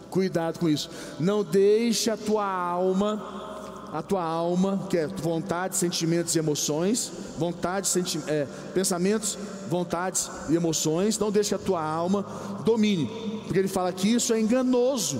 cuidado 0.09 0.59
com 0.59 0.69
isso. 0.69 0.89
Não 1.19 1.43
deixe 1.43 2.09
a 2.09 2.15
tua 2.15 2.45
alma, 2.45 3.89
a 3.91 4.01
tua 4.01 4.23
alma, 4.23 4.87
que 4.89 4.97
é 4.97 5.07
vontade, 5.07 5.75
sentimentos 5.75 6.35
e 6.35 6.39
emoções, 6.39 7.11
vontade, 7.37 7.87
senti 7.87 8.19
é, 8.27 8.47
pensamentos, 8.73 9.37
vontades 9.67 10.29
e 10.47 10.55
emoções, 10.55 11.17
não 11.17 11.31
deixe 11.31 11.53
a 11.53 11.59
tua 11.59 11.83
alma 11.83 12.25
domine, 12.63 13.07
porque 13.45 13.59
ele 13.59 13.67
fala 13.67 13.91
que 13.91 14.07
isso 14.07 14.33
é 14.33 14.39
enganoso. 14.39 15.19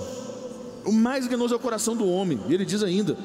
O 0.84 0.92
mais 0.92 1.26
enganoso 1.26 1.54
é 1.54 1.56
o 1.56 1.60
coração 1.60 1.96
do 1.96 2.06
homem. 2.06 2.40
E 2.48 2.54
ele 2.54 2.64
diz 2.64 2.82
ainda: 2.82 3.16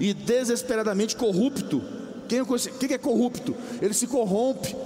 e 0.00 0.12
desesperadamente 0.14 1.16
corrupto. 1.16 1.82
Quem, 2.28 2.44
quem 2.78 2.92
é 2.92 2.98
corrupto? 2.98 3.54
Ele 3.80 3.94
se 3.94 4.06
corrompe. 4.06 4.76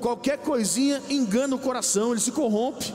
Qualquer 0.00 0.38
coisinha 0.38 1.00
engana 1.08 1.54
o 1.54 1.58
coração, 1.58 2.10
ele 2.10 2.20
se 2.20 2.32
corrompe. 2.32 2.92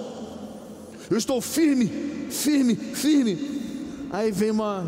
Eu 1.09 1.17
estou 1.17 1.39
firme, 1.39 1.87
firme, 2.29 2.75
firme. 2.75 4.07
Aí 4.11 4.29
vem 4.29 4.51
uma, 4.51 4.85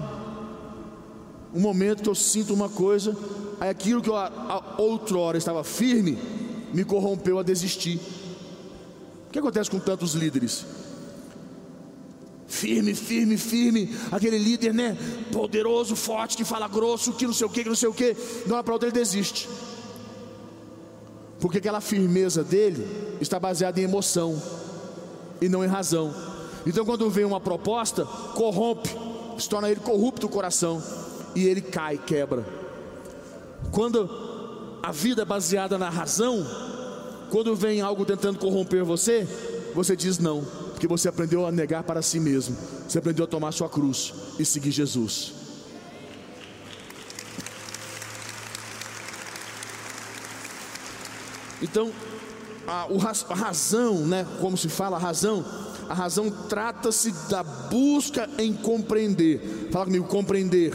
um 1.54 1.62
momento 1.62 2.04
que 2.04 2.10
eu 2.10 2.16
sinto 2.16 2.54
uma 2.54 2.68
coisa 2.68 3.16
Aí 3.60 3.70
aquilo 3.70 4.02
que 4.02 4.10
eu 4.10 4.16
a, 4.16 4.28
a 4.28 4.82
outrora 4.82 5.38
estava 5.38 5.64
firme 5.64 6.18
me 6.74 6.86
corrompeu 6.86 7.40
a 7.40 7.44
desistir. 7.44 8.00
O 9.28 9.32
que 9.32 9.40
acontece 9.40 9.70
com 9.70 9.80
tantos 9.80 10.14
líderes? 10.14 10.66
Firme, 12.60 12.94
firme, 12.94 13.38
firme, 13.38 13.96
aquele 14.12 14.38
líder, 14.38 14.74
né? 14.74 14.98
Poderoso, 15.32 15.96
forte, 15.96 16.36
que 16.36 16.44
fala 16.44 16.68
grosso, 16.68 17.14
que 17.14 17.26
não 17.26 17.34
sei 17.34 17.48
o 17.48 17.50
que, 17.50 17.64
que 17.64 17.70
não 17.70 17.76
sei 17.76 17.88
o 17.88 17.94
que. 17.94 18.14
De 18.46 18.52
uma 18.52 18.62
para 18.62 18.74
outra 18.74 18.90
ele 18.90 18.98
desiste. 18.98 19.48
Porque 21.40 21.60
aquela 21.60 21.80
firmeza 21.80 22.44
dele 22.44 22.86
está 23.22 23.40
baseada 23.40 23.80
em 23.80 23.84
emoção 23.84 24.42
e 25.40 25.48
não 25.48 25.64
em 25.64 25.68
razão. 25.68 26.14
Então, 26.68 26.84
quando 26.84 27.10
vem 27.10 27.24
uma 27.24 27.40
proposta, 27.40 28.04
corrompe, 28.36 28.90
se 29.38 29.48
torna 29.48 29.72
ele 29.72 29.80
corrupto 29.80 30.28
o 30.28 30.30
coração 30.30 30.84
e 31.34 31.48
ele 31.48 31.62
cai, 31.62 31.98
quebra. 31.98 32.46
Quando 33.72 34.10
a 34.84 34.92
vida 34.92 35.22
é 35.22 35.26
baseada 35.26 35.78
na 35.78 35.90
razão, 35.90 36.46
quando 37.32 37.56
vem 37.56 37.80
algo 37.80 38.04
tentando 38.04 38.38
corromper 38.38 38.84
você, 38.84 39.26
você 39.74 39.96
diz 39.96 40.20
não, 40.20 40.46
porque 40.80 40.88
você 40.88 41.10
aprendeu 41.10 41.46
a 41.46 41.52
negar 41.52 41.84
para 41.84 42.02
si 42.02 42.22
mesmo, 42.22 42.56
você 42.88 43.00
aprendeu 43.00 43.26
a 43.26 43.28
tomar 43.28 43.52
sua 43.52 43.68
cruz 43.68 44.14
e 44.40 44.46
seguir 44.46 44.72
Jesus. 44.72 45.34
Então, 51.62 51.92
a, 52.66 52.88
a 53.30 53.36
razão, 53.36 54.08
né, 54.08 54.26
como 54.40 54.56
se 54.56 54.70
fala, 54.70 54.96
a 54.96 55.00
razão, 55.02 55.44
a 55.90 55.94
razão 55.94 56.32
trata-se 56.48 57.12
da 57.30 57.44
busca 57.44 58.30
em 58.38 58.54
compreender. 58.54 59.68
Fala 59.74 59.84
comigo, 59.84 60.08
compreender. 60.08 60.72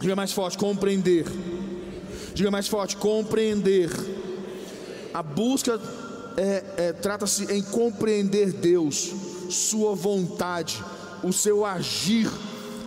Diga 0.00 0.16
mais 0.16 0.32
forte, 0.32 0.58
compreender. 0.58 1.26
Diga 2.34 2.50
mais 2.50 2.66
forte, 2.66 2.96
compreender. 2.96 3.88
A 5.14 5.22
busca 5.22 5.80
é, 6.36 6.64
é, 6.76 6.92
trata-se 6.92 7.44
em 7.52 7.62
compreender 7.62 8.52
Deus, 8.52 9.12
Sua 9.50 9.94
vontade, 9.94 10.82
o 11.22 11.32
seu 11.32 11.64
agir 11.64 12.30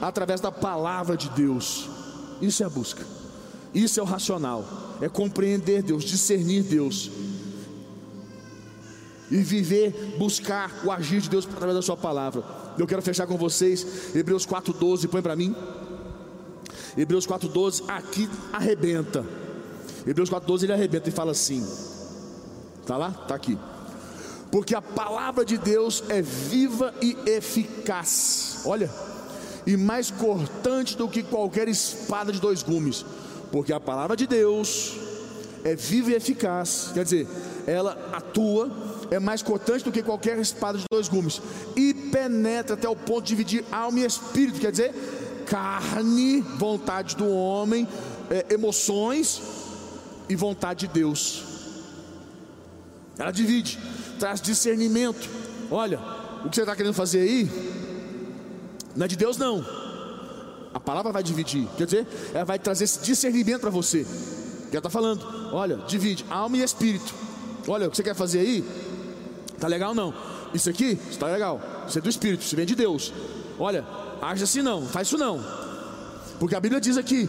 através 0.02 0.42
da 0.42 0.52
palavra 0.52 1.16
de 1.16 1.30
Deus. 1.30 1.90
Isso 2.42 2.64
é 2.64 2.66
a 2.66 2.70
busca. 2.70 3.04
Isso 3.74 4.00
é 4.00 4.04
o 4.04 4.06
racional. 4.06 4.98
É 5.02 5.08
compreender 5.08 5.82
Deus, 5.84 6.04
discernir 6.04 6.64
Deus 6.64 7.12
e 9.30 9.38
viver, 9.38 10.16
buscar 10.18 10.72
o 10.86 10.92
agir 10.92 11.22
de 11.22 11.30
Deus 11.30 11.46
através 11.46 11.76
da 11.76 11.82
Sua 11.82 11.98
palavra. 11.98 12.44
Eu 12.78 12.88
quero 12.88 13.02
fechar 13.02 13.28
com 13.28 13.38
vocês, 13.38 14.16
Hebreus 14.16 14.46
4,12, 14.46 15.08
põe 15.08 15.22
para 15.22 15.36
mim. 15.36 15.56
Hebreus 16.98 17.28
4,12, 17.28 17.84
aqui 17.88 18.30
arrebenta. 18.54 19.26
Hebreus 20.06 20.30
4,12 20.30 20.64
ele 20.64 20.74
arrebenta 20.74 21.10
e 21.10 21.12
fala 21.12 21.32
assim: 21.32 21.66
Está 22.88 22.96
lá? 22.96 23.10
Está 23.10 23.36
aqui. 23.36 23.58
Porque 24.50 24.74
a 24.74 24.82
palavra 24.82 25.44
de 25.44 25.58
Deus 25.58 26.06
é 26.08 26.22
viva 26.22 26.94
e 27.02 27.18
eficaz. 27.26 28.62
Olha, 28.64 28.90
e 29.66 29.76
mais 29.76 30.10
cortante 30.10 30.96
do 30.96 31.10
que 31.10 31.22
qualquer 31.22 31.68
espada 31.68 32.32
de 32.32 32.40
dois 32.40 32.64
gumes. 32.64 33.06
Porque 33.52 33.74
a 33.74 33.80
palavra 33.80 34.16
de 34.16 34.26
Deus 34.26 34.96
é 35.66 35.76
viva 35.76 36.12
e 36.12 36.16
eficaz. 36.16 36.92
Quer 36.94 37.04
dizer, 37.04 37.28
ela 37.68 37.92
atua 38.14 38.72
é 39.12 39.20
mais 39.20 39.42
cortante 39.42 39.84
do 39.84 39.92
que 39.92 40.02
qualquer 40.02 40.40
espada 40.40 40.78
de 40.78 40.86
dois 40.90 41.10
gumes, 41.10 41.42
e 41.76 41.94
penetra 41.94 42.76
até 42.76 42.88
o 42.88 42.96
ponto 42.96 43.24
de 43.24 43.30
dividir 43.30 43.66
alma 43.70 44.00
e 44.00 44.06
espírito, 44.06 44.60
quer 44.62 44.72
dizer, 44.72 44.94
carne, 45.46 46.40
vontade 46.40 47.18
do 47.18 47.30
homem, 47.30 47.86
é, 48.30 48.54
emoções 48.54 49.42
e 50.30 50.36
vontade 50.38 50.88
de 50.88 50.94
Deus. 50.94 51.47
Ela 53.18 53.32
divide, 53.32 53.80
traz 54.20 54.42
discernimento. 54.42 55.30
Olha, 55.72 56.00
o 56.46 56.50
que 56.50 56.56
você 56.56 56.62
está 56.62 56.76
querendo 56.76 56.94
fazer 56.94 57.20
aí, 57.20 57.50
não 58.96 59.06
é 59.06 59.08
de 59.08 59.16
Deus, 59.16 59.38
não. 59.38 59.66
A 60.74 60.80
palavra 60.80 61.12
vai 61.12 61.24
dividir, 61.24 61.68
quer 61.78 61.86
dizer, 61.86 62.08
ela 62.34 62.46
vai 62.46 62.60
trazer 62.60 62.84
esse 62.84 63.00
discernimento 63.00 63.62
para 63.62 63.70
você. 63.70 64.06
Que 64.70 64.76
ela 64.76 64.80
está 64.80 64.90
falando, 64.90 65.26
olha, 65.52 65.78
divide 65.88 66.26
alma 66.30 66.58
e 66.58 66.64
espírito. 66.64 67.14
Olha, 67.68 67.88
o 67.88 67.92
que 67.92 67.98
você 67.98 68.04
quer 68.04 68.16
fazer 68.16 68.40
aí, 68.40 68.64
Tá 69.60 69.68
legal 69.68 69.94
não? 69.94 70.14
Isso 70.54 70.70
aqui 70.70 70.98
está 71.10 71.28
legal. 71.28 71.60
Isso 71.88 71.98
é 71.98 72.02
do 72.02 72.10
Espírito, 72.10 72.42
isso 72.42 72.56
vem 72.56 72.66
de 72.66 72.76
Deus. 72.76 73.12
Olha, 73.60 73.86
age 74.22 74.44
assim 74.44 74.62
não, 74.62 74.86
faz 74.86 75.08
isso 75.08 75.18
não. 75.18 75.44
Porque 76.40 76.56
a 76.56 76.60
Bíblia 76.60 76.80
diz 76.80 76.98
aqui, 76.98 77.28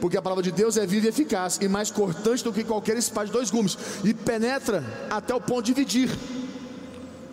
porque 0.00 0.16
a 0.16 0.22
palavra 0.22 0.42
de 0.42 0.52
Deus 0.52 0.76
é 0.76 0.86
viva 0.86 1.06
e 1.06 1.08
eficaz 1.08 1.58
e 1.60 1.68
mais 1.68 1.90
cortante 1.90 2.44
do 2.44 2.52
que 2.52 2.64
qualquer 2.64 2.96
espada 2.96 3.26
de 3.26 3.32
dois 3.32 3.50
gumes 3.50 3.76
e 4.04 4.14
penetra 4.14 4.84
até 5.10 5.34
o 5.34 5.40
ponto 5.40 5.62
de 5.62 5.74
dividir 5.74 6.10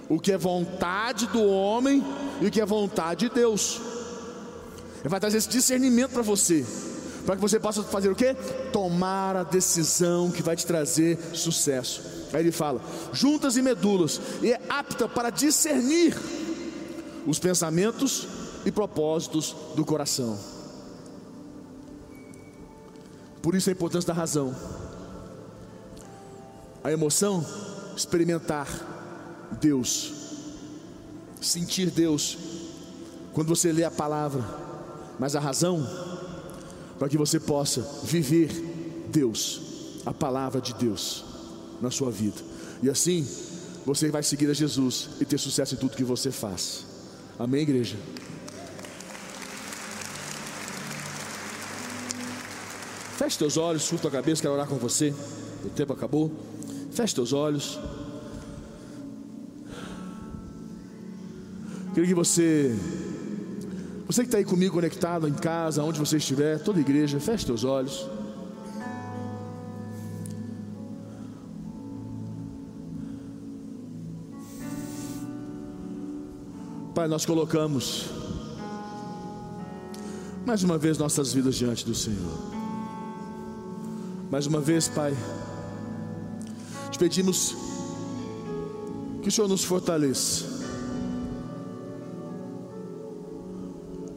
o 0.09 0.19
que 0.19 0.31
é 0.31 0.37
vontade 0.37 1.27
do 1.27 1.43
homem 1.43 2.03
e 2.41 2.47
o 2.47 2.51
que 2.51 2.61
é 2.61 2.65
vontade 2.65 3.27
de 3.27 3.35
Deus. 3.35 3.81
Ele 4.99 5.09
vai 5.09 5.19
trazer 5.19 5.37
esse 5.37 5.49
discernimento 5.49 6.11
para 6.11 6.21
você, 6.21 6.65
para 7.25 7.35
que 7.35 7.41
você 7.41 7.59
possa 7.59 7.83
fazer 7.83 8.09
o 8.09 8.15
que? 8.15 8.33
Tomar 8.71 9.35
a 9.35 9.43
decisão 9.43 10.31
que 10.31 10.41
vai 10.41 10.55
te 10.55 10.65
trazer 10.65 11.17
sucesso. 11.33 12.01
Aí 12.33 12.41
ele 12.41 12.51
fala: 12.51 12.81
juntas 13.13 13.55
e 13.57 13.61
medulas, 13.61 14.19
e 14.41 14.51
é 14.51 14.61
apta 14.67 15.07
para 15.07 15.29
discernir 15.29 16.15
os 17.25 17.39
pensamentos 17.39 18.27
e 18.65 18.71
propósitos 18.71 19.55
do 19.75 19.85
coração. 19.85 20.54
Por 23.45 23.53
isso 23.53 23.69
a 23.69 23.73
importância 23.73 24.07
da 24.07 24.13
razão. 24.19 24.55
A 26.83 26.91
emoção, 26.91 27.45
experimentar 27.95 28.67
Deus, 29.61 30.11
sentir 31.39 31.91
Deus, 31.91 32.39
quando 33.33 33.47
você 33.47 33.71
lê 33.71 33.83
a 33.83 33.91
palavra, 33.91 34.43
mas 35.19 35.35
a 35.35 35.39
razão, 35.39 35.87
para 36.97 37.07
que 37.07 37.19
você 37.19 37.39
possa 37.39 37.81
viver 38.03 38.49
Deus, 39.11 40.01
a 40.07 40.11
palavra 40.11 40.59
de 40.59 40.73
Deus 40.73 41.23
na 41.79 41.91
sua 41.91 42.09
vida. 42.09 42.41
E 42.81 42.89
assim, 42.89 43.27
você 43.85 44.09
vai 44.09 44.23
seguir 44.23 44.49
a 44.49 44.55
Jesus 44.55 45.09
e 45.21 45.25
ter 45.25 45.37
sucesso 45.37 45.75
em 45.75 45.77
tudo 45.77 45.95
que 45.95 46.03
você 46.03 46.31
faz. 46.31 46.83
Amém, 47.37 47.61
igreja? 47.61 47.95
Feche 53.25 53.39
teus 53.39 53.57
olhos, 53.57 53.81
surta 53.81 54.07
a 54.07 54.11
cabeça, 54.11 54.39
quero 54.39 54.53
orar 54.53 54.67
com 54.67 54.75
você. 54.75 55.11
O 55.63 55.69
tempo 55.69 55.91
acabou. 55.91 56.31
Feche 56.91 57.15
teus 57.15 57.33
olhos. 57.33 57.79
Queria 61.91 62.07
que 62.07 62.13
você, 62.13 62.75
você 64.05 64.21
que 64.21 64.27
está 64.27 64.37
aí 64.37 64.45
comigo 64.45 64.75
conectado 64.75 65.27
em 65.27 65.33
casa, 65.33 65.81
onde 65.81 65.97
você 65.97 66.17
estiver, 66.17 66.59
toda 66.59 66.79
igreja, 66.79 67.19
feche 67.19 67.47
teus 67.47 67.63
olhos. 67.63 68.07
Pai, 76.93 77.07
nós 77.07 77.25
colocamos 77.25 78.05
mais 80.45 80.61
uma 80.61 80.77
vez 80.77 80.99
nossas 80.99 81.33
vidas 81.33 81.55
diante 81.55 81.83
do 81.83 81.95
Senhor. 81.95 82.54
Mais 84.35 84.47
uma 84.47 84.59
vez, 84.59 84.89
Pai, 84.89 85.15
te 86.91 86.99
pedimos 86.99 87.55
que 89.21 89.29
o 89.29 89.31
Senhor 89.31 89.47
nos 89.47 89.63
fortaleça, 89.63 90.43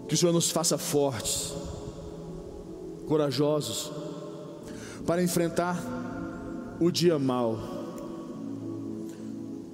que 0.09 0.15
o 0.17 0.19
Senhor 0.19 0.33
nos 0.33 0.51
faça 0.51 0.77
fortes, 0.77 1.55
corajosos, 3.07 3.93
para 5.07 5.23
enfrentar 5.23 5.81
o 6.81 6.91
dia 6.91 7.17
mal 7.17 7.57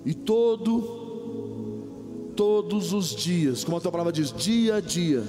e 0.05 0.13
todo 0.13 2.35
todos 2.37 2.93
os 2.93 3.17
dias, 3.17 3.65
como 3.65 3.79
a 3.79 3.81
tua 3.81 3.91
palavra 3.91 4.13
diz, 4.13 4.31
dia 4.31 4.75
a 4.75 4.81
dia, 4.83 5.25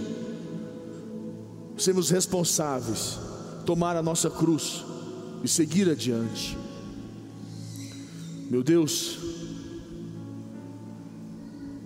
sermos 1.78 2.10
responsáveis, 2.10 3.18
tomar 3.66 3.96
a 3.96 4.04
nossa 4.04 4.30
cruz 4.30 4.85
e 5.46 5.48
seguir 5.48 5.88
adiante. 5.90 6.58
Meu 8.50 8.64
Deus, 8.64 9.20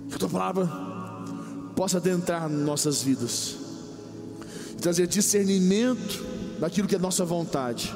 que 0.08 0.15
a 0.15 0.17
tua 0.17 0.30
palavra 0.30 0.69
possa 1.76 1.98
adentrar 1.98 2.50
nossas 2.50 3.04
vidas, 3.04 3.58
e 4.72 4.82
trazer 4.82 5.08
discernimento 5.08 6.26
daquilo 6.60 6.88
que 6.88 6.95
é 6.95 7.00
nossa 7.00 7.26
vontade, 7.26 7.93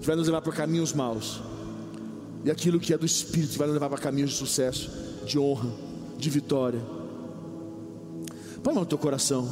que 0.00 0.06
vai 0.06 0.16
nos 0.16 0.26
levar 0.26 0.42
para 0.42 0.52
caminhos 0.52 0.92
maus, 0.92 1.40
e 2.44 2.50
aquilo 2.50 2.80
que 2.80 2.92
é 2.92 2.98
do 2.98 3.06
Espírito, 3.06 3.52
que 3.52 3.58
vai 3.58 3.68
nos 3.68 3.74
levar 3.74 3.88
para 3.88 3.98
caminhos 3.98 4.30
de 4.30 4.36
sucesso 4.36 4.90
de 5.24 5.38
honra, 5.38 5.70
de 6.18 6.30
vitória. 6.30 6.80
Põe 8.62 8.74
no 8.74 8.86
teu 8.86 8.98
coração. 8.98 9.48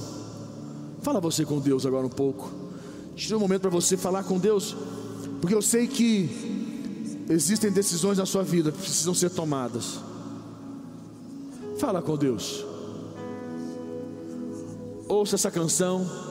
Fala 1.03 1.21
você 1.21 1.45
com 1.45 1.61
Deus 1.61 1.85
agora 1.87 2.07
um 2.07 2.11
pouco. 2.11 2.64
Tira 3.15 3.37
um 3.37 3.41
momento 3.41 3.63
para 3.63 3.71
você 3.71 3.97
falar 3.97 4.25
com 4.25 4.39
Deus, 4.39 4.77
porque 5.41 5.55
eu 5.55 5.63
sei 5.63 5.87
que 5.87 6.29
existem 7.29 7.71
decisões 7.71 8.19
na 8.19 8.27
sua 8.27 8.43
vida 8.43 8.73
que 8.73 8.79
precisam 8.79 9.15
ser 9.15 9.31
tomadas. 9.31 10.01
Fala 11.79 12.03
com 12.03 12.17
Deus. 12.17 12.65
Ouça 15.09 15.37
essa 15.37 15.51
canção. 15.51 16.24